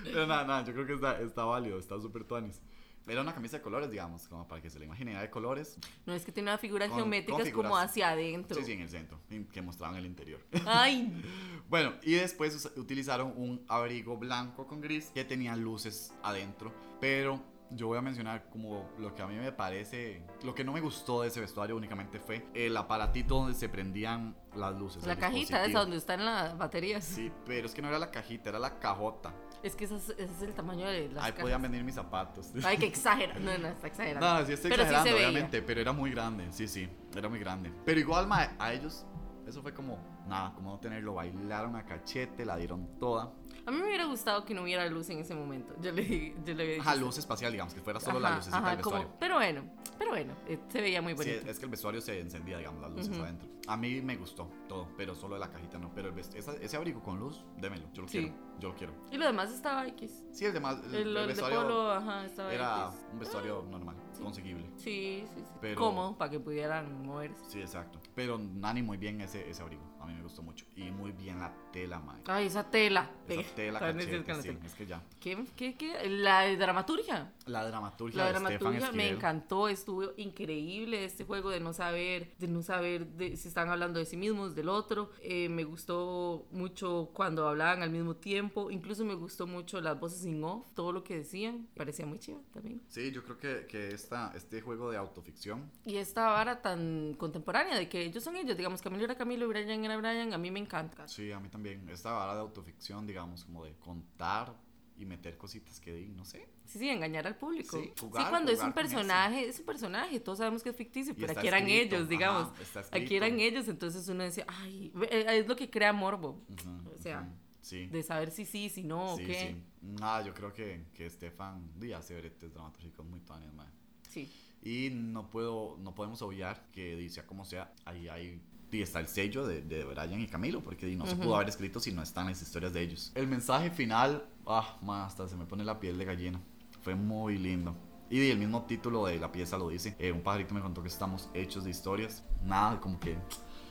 Pero 0.04 0.26
nada, 0.26 0.44
nada, 0.44 0.64
yo 0.64 0.72
creo 0.72 0.86
que 0.86 0.94
está, 0.94 1.20
está 1.20 1.44
válido, 1.44 1.78
está 1.78 2.00
súper 2.00 2.24
tuanis. 2.24 2.60
Era 3.08 3.22
una 3.22 3.34
camisa 3.34 3.56
de 3.56 3.62
colores, 3.62 3.90
digamos, 3.90 4.28
como 4.28 4.46
para 4.46 4.60
que 4.60 4.70
se 4.70 4.78
la 4.78 4.84
imaginen, 4.84 5.14
era 5.14 5.22
de 5.22 5.30
colores. 5.30 5.78
No, 6.06 6.12
es 6.14 6.24
que 6.24 6.32
tiene 6.32 6.50
una 6.50 6.58
figura 6.58 6.86
Con- 6.88 6.96
geométrica 6.98 7.42
con 7.42 7.50
como 7.52 7.76
hacia 7.76 8.10
adentro. 8.10 8.58
Sí, 8.58 8.64
sí, 8.64 8.72
en 8.72 8.80
el 8.82 8.88
centro, 8.90 9.18
en- 9.30 9.46
que 9.46 9.62
mostraban 9.62 9.96
el 9.96 10.06
interior. 10.06 10.40
Ay, 10.66 11.12
Bueno, 11.68 11.94
y 12.02 12.14
después 12.14 12.70
utilizaron 12.76 13.32
un 13.36 13.64
abrigo 13.68 14.16
blanco 14.16 14.66
con 14.66 14.80
gris 14.80 15.10
que 15.12 15.24
tenía 15.24 15.54
luces 15.54 16.14
adentro, 16.22 16.72
pero 16.98 17.42
yo 17.70 17.86
voy 17.88 17.98
a 17.98 18.00
mencionar 18.00 18.48
como 18.48 18.88
lo 18.98 19.14
que 19.14 19.20
a 19.20 19.26
mí 19.26 19.36
me 19.36 19.52
parece, 19.52 20.22
lo 20.42 20.54
que 20.54 20.64
no 20.64 20.72
me 20.72 20.80
gustó 20.80 21.20
de 21.20 21.28
ese 21.28 21.40
vestuario 21.40 21.76
únicamente 21.76 22.18
fue 22.18 22.46
el 22.54 22.74
aparatito 22.76 23.34
donde 23.34 23.52
se 23.54 23.68
prendían 23.68 24.34
las 24.56 24.74
luces. 24.78 25.06
la 25.06 25.16
cajita 25.16 25.64
esa 25.66 25.80
donde 25.80 25.98
están 25.98 26.24
las 26.24 26.56
baterías. 26.56 27.04
Sí, 27.04 27.30
pero 27.44 27.66
es 27.66 27.74
que 27.74 27.82
no 27.82 27.88
era 27.88 27.98
la 27.98 28.10
cajita, 28.10 28.48
era 28.48 28.58
la 28.58 28.78
cajota. 28.78 29.34
Es 29.62 29.74
que 29.74 29.84
ese 29.86 29.96
es, 29.96 30.08
ese 30.10 30.24
es 30.24 30.42
el 30.42 30.54
tamaño 30.54 30.86
de 30.86 31.08
las 31.08 31.24
Ahí 31.24 31.30
cajas. 31.32 31.42
podían 31.42 31.62
venir 31.62 31.82
mis 31.84 31.94
zapatos. 31.94 32.50
Ay, 32.64 32.76
que 32.78 32.86
exagera. 32.86 33.34
No, 33.38 33.56
no, 33.58 33.68
está 33.68 33.86
exagerando. 33.88 34.40
No, 34.40 34.46
sí 34.46 34.52
estoy 34.52 34.70
Pero 34.70 34.84
sí 34.84 34.88
exagerando, 34.90 35.14
veía. 35.16 35.28
obviamente, 35.30 35.62
pero 35.62 35.80
era 35.80 35.92
muy 35.92 36.10
grande, 36.10 36.46
sí, 36.52 36.68
sí, 36.68 36.88
era 37.16 37.28
muy 37.28 37.38
grande. 37.40 37.72
Pero 37.84 37.98
igual, 37.98 38.26
ma, 38.28 38.54
a 38.58 38.72
ellos, 38.72 39.04
eso 39.46 39.60
fue 39.62 39.72
como, 39.74 39.98
nada, 40.28 40.52
como 40.54 40.70
no 40.70 40.78
tenerlo, 40.78 41.14
bailaron 41.14 41.74
a 41.76 41.84
cachete, 41.84 42.44
la 42.44 42.56
dieron 42.56 42.98
toda. 42.98 43.32
A 43.66 43.70
mí 43.70 43.76
me 43.78 43.84
hubiera 43.86 44.04
gustado 44.06 44.44
que 44.46 44.54
no 44.54 44.62
hubiera 44.62 44.86
luz 44.86 45.10
en 45.10 45.18
ese 45.18 45.34
momento. 45.34 45.74
Yo 45.82 45.92
le, 45.92 46.34
yo 46.44 46.54
le 46.54 46.78
Ajá, 46.80 46.94
luz 46.94 47.18
espacial, 47.18 47.52
digamos, 47.52 47.74
que 47.74 47.80
fuera 47.80 48.00
solo 48.00 48.18
la 48.20 48.28
Ajá, 48.28 48.36
lucecita 48.36 48.58
ajá, 48.58 48.70
del 48.70 48.80
como- 48.80 48.96
vestuario. 48.96 49.18
pero 49.20 49.34
bueno, 49.34 49.62
pero 49.98 50.10
bueno, 50.12 50.32
eh, 50.46 50.58
se 50.68 50.80
veía 50.80 51.02
muy 51.02 51.12
Sí, 51.12 51.16
bonito. 51.18 51.50
es 51.50 51.58
que 51.58 51.64
el 51.66 51.70
vestuario 51.70 52.00
se 52.00 52.18
encendía, 52.20 52.56
digamos, 52.58 52.80
las 52.80 52.92
luces 52.92 53.10
Ujú. 53.10 53.22
adentro. 53.24 53.48
A 53.66 53.76
mí 53.76 54.00
me 54.00 54.16
gustó 54.16 54.48
todo, 54.68 54.88
pero 54.96 55.14
solo 55.14 55.34
de 55.34 55.40
la 55.40 55.50
cajita 55.50 55.76
no. 55.78 55.92
Pero 55.94 56.08
el 56.08 56.18
esa- 56.18 56.54
ese 56.54 56.76
abrigo 56.78 57.02
con 57.02 57.18
luz, 57.18 57.44
démelo, 57.58 57.84
yo 57.92 58.02
lo 58.02 58.08
Sí. 58.08 58.20
quiero, 58.20 58.34
yo 58.60 58.68
lo 58.70 58.74
quiero. 58.74 58.92
Y 59.10 59.16
lo 59.16 59.26
demás 59.26 59.50
estaba 59.52 59.86
X. 59.88 60.24
Sí, 60.32 60.44
el 60.44 60.52
demás, 60.52 60.78
el, 60.84 60.94
El, 60.94 61.00
el 61.02 61.08
el 61.08 61.14
de 61.22 61.26
vestuario 61.28 61.62
polo, 61.62 61.92
ajá, 61.92 62.24
estaba 62.26 62.52
era 62.52 62.86
X. 62.92 63.06
un 63.12 63.18
vestuario 63.18 63.64
normal, 63.70 63.96
conseguible. 64.22 64.64
Sí, 64.76 65.24
sí, 65.34 65.40
sí. 65.40 65.44
Pero- 65.60 65.76
Cómodo 65.80 66.16
para 66.18 66.30
que 66.30 66.40
pudieran 66.40 67.06
moverse. 67.06 67.42
Sí, 67.48 67.60
exacto. 67.60 68.00
Pero 68.14 68.38
Nani 68.38 68.82
muy 68.82 68.96
bien 68.96 69.20
ese, 69.20 69.48
ese 69.48 69.62
abrigo, 69.62 69.82
a 70.00 70.06
mí 70.06 70.14
me 70.14 70.22
gustó 70.22 70.42
mucho. 70.42 70.64
Y 70.76 70.90
muy 70.90 71.12
bien 71.12 71.38
la 71.40 71.52
tela, 71.72 71.98
man. 72.00 72.20
Ay, 72.26 72.46
esa 72.46 72.68
tela. 72.70 73.10
Esa 73.28 73.54
tela 73.54 73.78
cachete, 73.78 74.16
es 74.16 74.24
que 74.24 74.32
la 74.32 74.42
sí, 74.42 74.48
tela. 74.48 74.60
es 74.66 74.74
que 74.74 74.86
ya. 74.86 75.02
¿Qué, 75.20 75.44
qué, 75.56 75.76
qué? 75.76 76.08
La 76.08 76.44
dramaturgia. 76.56 77.32
La 77.46 77.64
dramaturgia 77.66 78.18
La 78.18 78.24
de 78.26 78.30
Stefan 78.38 78.58
dramaturgia 78.58 78.92
me 78.92 79.08
encantó, 79.08 79.68
estuvo 79.68 80.12
increíble 80.16 81.04
este 81.04 81.24
juego 81.24 81.50
de 81.50 81.60
no 81.60 81.72
saber, 81.72 82.34
de 82.38 82.48
no 82.48 82.62
saber 82.62 83.06
de, 83.06 83.36
si 83.36 83.48
están 83.48 83.68
hablando 83.70 83.98
de 83.98 84.04
sí 84.06 84.16
mismos, 84.16 84.54
del 84.54 84.68
otro. 84.68 85.10
Eh, 85.22 85.48
me 85.48 85.64
gustó 85.64 86.46
mucho 86.50 87.10
cuando 87.12 87.48
hablaban 87.48 87.82
al 87.82 87.90
mismo 87.90 88.16
tiempo, 88.16 88.47
incluso 88.70 89.04
me 89.04 89.14
gustó 89.14 89.46
mucho 89.46 89.80
las 89.80 89.98
voces 89.98 90.24
in 90.24 90.42
off, 90.44 90.66
todo 90.74 90.92
lo 90.92 91.04
que 91.04 91.16
decían, 91.18 91.68
parecía 91.76 92.06
muy 92.06 92.18
chido 92.18 92.42
también. 92.52 92.82
Sí, 92.88 93.10
yo 93.12 93.22
creo 93.24 93.38
que, 93.38 93.66
que 93.66 93.88
esta, 93.94 94.32
este 94.36 94.60
juego 94.60 94.90
de 94.90 94.96
autoficción 94.96 95.70
Y 95.84 95.96
esta 95.96 96.28
vara 96.28 96.60
tan 96.62 97.14
contemporánea 97.14 97.76
de 97.76 97.88
que 97.88 98.02
ellos 98.02 98.22
son 98.24 98.36
ellos, 98.36 98.56
digamos, 98.56 98.82
Camilo 98.82 99.04
era 99.04 99.16
Camilo 99.16 99.48
Brian 99.48 99.84
era 99.84 99.96
Brian, 99.96 100.32
a 100.32 100.38
mí 100.38 100.50
me 100.50 100.60
encanta. 100.60 101.06
Sí, 101.08 101.30
a 101.32 101.40
mí 101.40 101.48
también. 101.48 101.88
Esta 101.88 102.12
vara 102.12 102.34
de 102.34 102.40
autoficción, 102.40 103.06
digamos, 103.06 103.44
como 103.44 103.64
de 103.64 103.72
contar 103.74 104.54
y 104.96 105.04
meter 105.04 105.36
cositas 105.38 105.78
que 105.78 106.08
no 106.16 106.24
sé. 106.24 106.48
Sí, 106.66 106.78
sí, 106.80 106.88
engañar 106.88 107.24
al 107.26 107.36
público. 107.36 107.76
Sí, 107.78 107.84
Sí, 107.94 108.00
jugar- 108.00 108.30
cuando 108.30 108.50
es 108.50 108.58
jugar 108.58 108.68
un 108.70 108.72
con 108.74 108.84
eso. 108.84 108.94
personaje, 108.96 109.48
es 109.48 109.58
un 109.60 109.64
personaje, 109.64 110.20
todos 110.20 110.38
sabemos 110.38 110.62
que 110.62 110.70
es 110.70 110.76
ficticio, 110.76 111.14
pero 111.14 111.32
aquí 111.32 111.46
eran 111.46 111.62
escrito, 111.68 111.94
ellos, 111.96 112.08
digamos. 112.08 112.48
ajá, 112.48 112.88
Aquí 112.96 113.14
eran 113.16 113.38
ellos, 113.38 113.68
entonces 113.68 114.08
uno 114.08 114.24
decía, 114.24 114.44
ay, 114.48 114.92
eh, 115.10 115.24
es 115.38 115.46
lo 115.48 115.54
que 115.56 115.70
crea 115.70 115.92
morbo. 115.92 116.42
Ujú, 116.48 116.90
O 116.94 116.98
sea, 117.00 117.20
ujú, 117.20 117.30
sí. 117.68 117.86
De 117.86 118.02
saber 118.02 118.30
si 118.30 118.44
sí, 118.44 118.68
si 118.68 118.82
no, 118.82 119.14
o 119.14 119.16
sí, 119.16 119.26
qué. 119.26 119.34
sí. 119.34 119.62
Nada, 119.82 120.24
yo 120.24 120.34
creo 120.34 120.52
que, 120.52 120.86
que 120.94 121.08
Stefan 121.08 121.70
Díaz 121.78 122.00
hace 122.00 122.16
bretes 122.18 122.52
dramatúrgicos 122.52 123.06
muy 123.06 123.20
tuanes, 123.20 123.52
man. 123.52 123.70
Sí. 124.08 124.30
Y 124.62 124.90
no 124.90 125.30
puedo, 125.30 125.76
no 125.78 125.94
podemos 125.94 126.20
obviar 126.22 126.70
que 126.72 126.96
dice 126.96 127.24
como 127.24 127.44
sea, 127.44 127.72
ahí 127.84 128.08
hay 128.08 128.40
y 128.70 128.82
está 128.82 129.00
el 129.00 129.08
sello 129.08 129.46
de, 129.46 129.62
de 129.62 129.84
Brian 129.84 130.20
y 130.20 130.26
Camilo, 130.26 130.60
porque 130.60 130.86
no 130.94 131.06
se 131.06 131.16
pudo 131.16 131.36
haber 131.36 131.48
escrito 131.48 131.80
si 131.80 131.90
no 131.92 132.02
están 132.02 132.26
las 132.26 132.42
historias 132.42 132.72
de 132.72 132.82
ellos. 132.82 133.12
El 133.14 133.26
mensaje 133.26 133.70
final, 133.70 134.28
ah, 134.46 134.78
ma, 134.82 135.06
hasta 135.06 135.26
se 135.26 135.36
me 135.36 135.46
pone 135.46 135.64
la 135.64 135.80
piel 135.80 135.96
de 135.96 136.04
gallina. 136.04 136.40
fue 136.82 136.94
muy 136.94 137.38
lindo. 137.38 137.74
Y 138.10 138.30
el 138.30 138.38
mismo 138.38 138.64
título 138.64 139.06
de 139.06 139.18
la 139.18 139.30
pieza 139.30 139.58
lo 139.58 139.68
dice. 139.68 139.94
Eh, 139.98 140.12
un 140.12 140.22
pajarito 140.22 140.54
me 140.54 140.60
contó 140.60 140.82
que 140.82 140.88
estamos 140.88 141.28
hechos 141.34 141.64
de 141.64 141.70
historias. 141.70 142.24
Nada, 142.42 142.80
como 142.80 142.98
que 142.98 143.16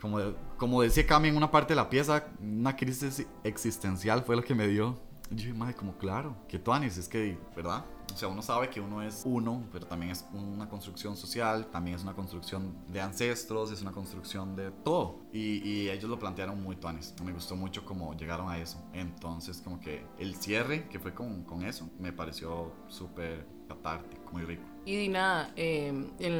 como, 0.01 0.19
como 0.57 0.81
decía 0.81 1.05
Cami 1.05 1.29
en 1.29 1.37
una 1.37 1.51
parte 1.51 1.73
de 1.73 1.75
la 1.75 1.89
pieza, 1.89 2.27
una 2.39 2.75
crisis 2.75 3.25
existencial 3.43 4.23
fue 4.23 4.35
lo 4.35 4.43
que 4.43 4.55
me 4.55 4.67
dio. 4.67 4.99
Yo 5.29 5.35
dije, 5.35 5.53
madre, 5.53 5.75
como 5.75 5.97
claro, 5.97 6.37
que 6.47 6.57
tú 6.57 6.73
es 6.73 7.09
que, 7.09 7.37
¿verdad? 7.55 7.83
O 8.13 8.15
sea, 8.17 8.29
uno 8.29 8.41
sabe 8.41 8.69
que 8.69 8.79
uno 8.79 9.01
es 9.01 9.23
uno, 9.25 9.67
pero 9.71 9.85
también 9.85 10.13
es 10.13 10.25
una 10.31 10.69
construcción 10.69 11.17
social, 11.17 11.67
también 11.67 11.97
es 11.97 12.03
una 12.03 12.13
construcción 12.13 12.73
de 12.87 13.01
ancestros, 13.01 13.71
es 13.71 13.81
una 13.81 13.91
construcción 13.91 14.55
de 14.55 14.71
todo. 14.71 15.19
Y, 15.33 15.67
y 15.67 15.89
ellos 15.89 16.09
lo 16.09 16.17
plantearon 16.17 16.63
muy 16.63 16.77
tuanes. 16.77 17.13
Me 17.23 17.33
gustó 17.33 17.55
mucho 17.57 17.83
cómo 17.83 18.15
llegaron 18.15 18.49
a 18.49 18.57
eso. 18.57 18.81
Entonces, 18.93 19.61
como 19.61 19.79
que 19.81 20.05
el 20.17 20.35
cierre 20.35 20.87
que 20.87 20.99
fue 20.99 21.13
con, 21.13 21.43
con 21.43 21.63
eso 21.63 21.89
me 21.99 22.13
pareció 22.13 22.71
súper 22.87 23.45
catártico, 23.67 24.31
muy 24.31 24.43
rico. 24.43 24.63
Y 24.87 25.09
nada, 25.09 25.51
eh, 25.57 25.91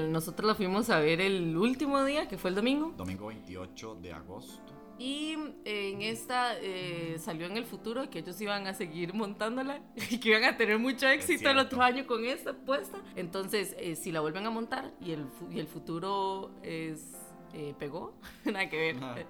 nosotros 0.10 0.48
la 0.48 0.56
fuimos 0.56 0.90
a 0.90 1.02
ver 1.02 1.20
el 1.20 1.58
último 1.58 2.06
día, 2.06 2.30
que 2.30 2.38
fue 2.38 2.50
el 2.50 2.56
domingo. 2.56 2.94
Domingo 2.96 3.28
28 3.28 3.96
de 3.96 4.14
agosto. 4.14 4.74
Y 4.98 5.34
en 5.66 6.02
esta 6.02 6.58
eh, 6.62 7.18
salió 7.20 7.46
en 7.46 7.58
el 7.58 7.66
futuro 7.66 8.10
que 8.10 8.20
ellos 8.20 8.40
iban 8.40 8.66
a 8.66 8.74
seguir 8.74 9.14
montándola 9.14 9.82
y 10.10 10.20
que 10.20 10.30
iban 10.30 10.46
a 10.46 10.56
tener 10.56 10.80
mucho 10.80 11.10
éxito 11.10 11.50
el 11.50 11.58
otro 11.58 11.82
año 11.82 12.08
con 12.08 12.24
esta 12.24 12.54
puesta. 12.54 13.00
Entonces, 13.18 13.76
eh, 13.80 13.98
si 13.98 14.14
la 14.14 14.22
vuelven 14.22 14.46
a 14.46 14.50
montar 14.50 14.94
y 15.02 15.12
el, 15.12 15.26
y 15.52 15.60
el 15.60 15.68
futuro 15.68 16.52
es 16.64 17.27
eh, 17.54 17.74
pegó, 17.78 18.14
nada 18.46 18.70
que 18.70 18.78
ver. 18.78 19.28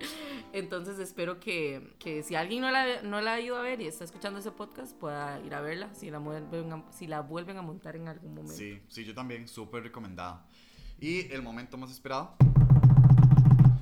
Entonces 0.53 0.99
espero 0.99 1.39
que, 1.39 1.95
que, 1.99 2.23
si 2.23 2.35
alguien 2.35 2.61
no 2.61 2.71
la, 2.71 3.01
no 3.01 3.21
la 3.21 3.33
ha 3.33 3.39
ido 3.39 3.55
a 3.57 3.61
ver 3.61 3.81
y 3.81 3.87
está 3.87 4.03
escuchando 4.03 4.39
ese 4.39 4.51
podcast, 4.51 4.97
pueda 4.97 5.39
ir 5.41 5.53
a 5.53 5.61
verla 5.61 5.93
si 5.93 6.09
la 6.09 6.19
vuelven 6.19 6.71
a, 6.73 6.91
si 6.91 7.07
la 7.07 7.21
vuelven 7.21 7.57
a 7.57 7.61
montar 7.61 7.95
en 7.95 8.07
algún 8.07 8.33
momento. 8.33 8.55
Sí, 8.55 8.81
sí, 8.87 9.05
yo 9.05 9.13
también, 9.13 9.47
súper 9.47 9.83
recomendada. 9.83 10.45
Y 10.99 11.31
el 11.31 11.41
momento 11.41 11.77
más 11.77 11.91
esperado 11.91 12.35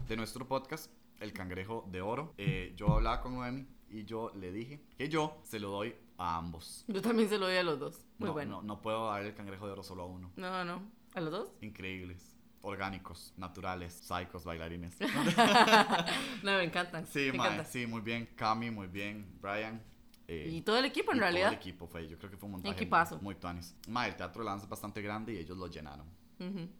de 0.08 0.18
nuestro 0.18 0.48
podcast, 0.48 0.92
El 1.20 1.34
Cangrejo 1.34 1.88
de 1.92 2.02
Oro. 2.02 2.34
Eh, 2.38 2.74
yo 2.76 2.94
hablaba 2.94 3.22
con 3.22 3.36
Noemi 3.36 3.66
y 3.90 4.04
yo 4.04 4.32
le 4.36 4.52
dije 4.52 4.82
que 4.98 5.08
yo 5.08 5.40
se 5.44 5.60
lo 5.60 5.70
doy 5.70 5.96
a 6.18 6.38
ambos. 6.38 6.84
Yo 6.88 7.02
también 7.02 7.30
se 7.30 7.38
lo 7.38 7.48
doy 7.48 7.58
a 7.58 7.64
los 7.64 7.80
dos. 7.80 8.06
Muy 8.18 8.30
bueno. 8.30 8.62
No, 8.62 8.76
no 8.76 8.82
puedo 8.82 9.10
dar 9.10 9.26
el 9.26 9.34
Cangrejo 9.34 9.66
de 9.66 9.72
Oro 9.74 9.84
solo 9.84 10.04
a 10.04 10.06
uno. 10.06 10.32
No, 10.36 10.66
no. 10.66 10.82
¿A 11.14 11.22
los 11.22 11.32
dos? 11.32 11.50
Increíbles 11.62 12.35
orgánicos, 12.66 13.34
naturales, 13.38 13.94
psicos, 13.94 14.44
bailarines. 14.44 14.98
no, 16.44 16.58
me 16.58 16.64
encantan. 16.64 17.06
Sí, 17.08 17.32
me 17.32 17.66
sí, 17.66 17.86
muy 17.86 18.02
bien. 18.02 18.28
Cami, 18.36 18.72
muy 18.72 18.88
bien. 18.88 19.38
Brian. 19.42 19.82
Eh, 20.28 20.50
y 20.52 20.62
todo 20.62 20.78
el 20.78 20.86
equipo 20.86 21.12
en 21.12 21.20
realidad. 21.20 21.48
Todo 21.48 21.54
el 21.54 21.60
equipo 21.60 21.88
fue, 21.88 22.08
yo 22.08 22.18
creo 22.18 22.32
que 22.32 22.38
fue 22.38 22.48
un 22.48 22.54
montaje 22.54 22.90
muy 23.22 23.36
tuanis. 23.36 23.76
Ma, 23.88 24.08
el 24.08 24.16
teatro 24.16 24.44
de 24.44 24.50
lanza 24.50 24.66
es 24.66 24.70
bastante 24.70 25.02
grande 25.02 25.34
y 25.34 25.38
ellos 25.38 25.58
lo 25.58 25.68
llenaron. 25.68 26.08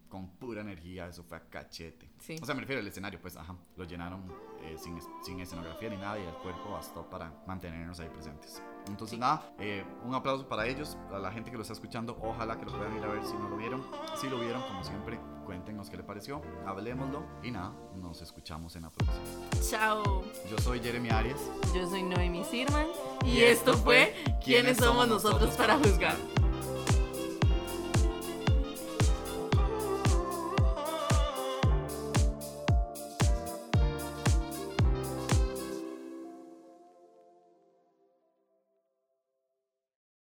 Con 0.08 0.28
pura 0.36 0.60
energía, 0.60 1.08
eso 1.08 1.24
fue 1.24 1.38
a 1.38 1.48
cachete. 1.48 2.10
Sí. 2.18 2.36
O 2.42 2.44
sea, 2.44 2.54
me 2.54 2.60
refiero 2.60 2.82
al 2.82 2.86
escenario, 2.86 3.18
pues, 3.18 3.38
ajá. 3.38 3.56
Lo 3.76 3.84
llenaron 3.84 4.30
eh, 4.62 4.76
sin, 4.76 4.98
sin 5.22 5.40
escenografía 5.40 5.88
ni 5.88 5.96
nada 5.96 6.18
y 6.18 6.24
el 6.24 6.34
cuerpo 6.34 6.72
bastó 6.72 7.08
para 7.08 7.32
mantenernos 7.46 7.98
ahí 8.00 8.08
presentes. 8.10 8.62
Entonces, 8.86 9.18
nada, 9.18 9.54
eh, 9.58 9.82
un 10.04 10.14
aplauso 10.14 10.46
para 10.46 10.66
ellos, 10.66 10.98
a 11.10 11.18
la 11.18 11.32
gente 11.32 11.50
que 11.50 11.56
lo 11.56 11.62
está 11.62 11.72
escuchando. 11.72 12.18
Ojalá 12.20 12.58
que 12.58 12.66
lo 12.66 12.72
puedan 12.72 12.96
ir 12.98 13.02
a 13.02 13.08
ver 13.08 13.24
si 13.24 13.32
no 13.32 13.48
lo 13.48 13.56
vieron. 13.56 13.82
Si 14.16 14.28
lo 14.28 14.38
vieron, 14.38 14.60
como 14.62 14.84
siempre, 14.84 15.18
cuéntenos 15.46 15.88
qué 15.88 15.96
le 15.96 16.02
pareció, 16.02 16.42
hablemoslo 16.66 17.22
y 17.42 17.52
nada, 17.52 17.72
nos 17.94 18.20
escuchamos 18.20 18.74
en 18.76 18.82
la 18.82 18.90
próxima. 18.90 19.24
Chao. 19.70 20.24
Yo 20.50 20.58
soy 20.58 20.80
Jeremy 20.80 21.08
Arias. 21.10 21.40
Yo 21.72 21.88
soy 21.88 22.02
Noemi 22.02 22.44
Sirman. 22.44 22.88
Y, 23.24 23.40
esto 23.40 23.74
fue 23.74 24.14
¿Quiénes 24.44 24.78
somos 24.78 25.06
nosotros 25.08 25.54
para 25.54 25.78
juzgar? 25.78 26.16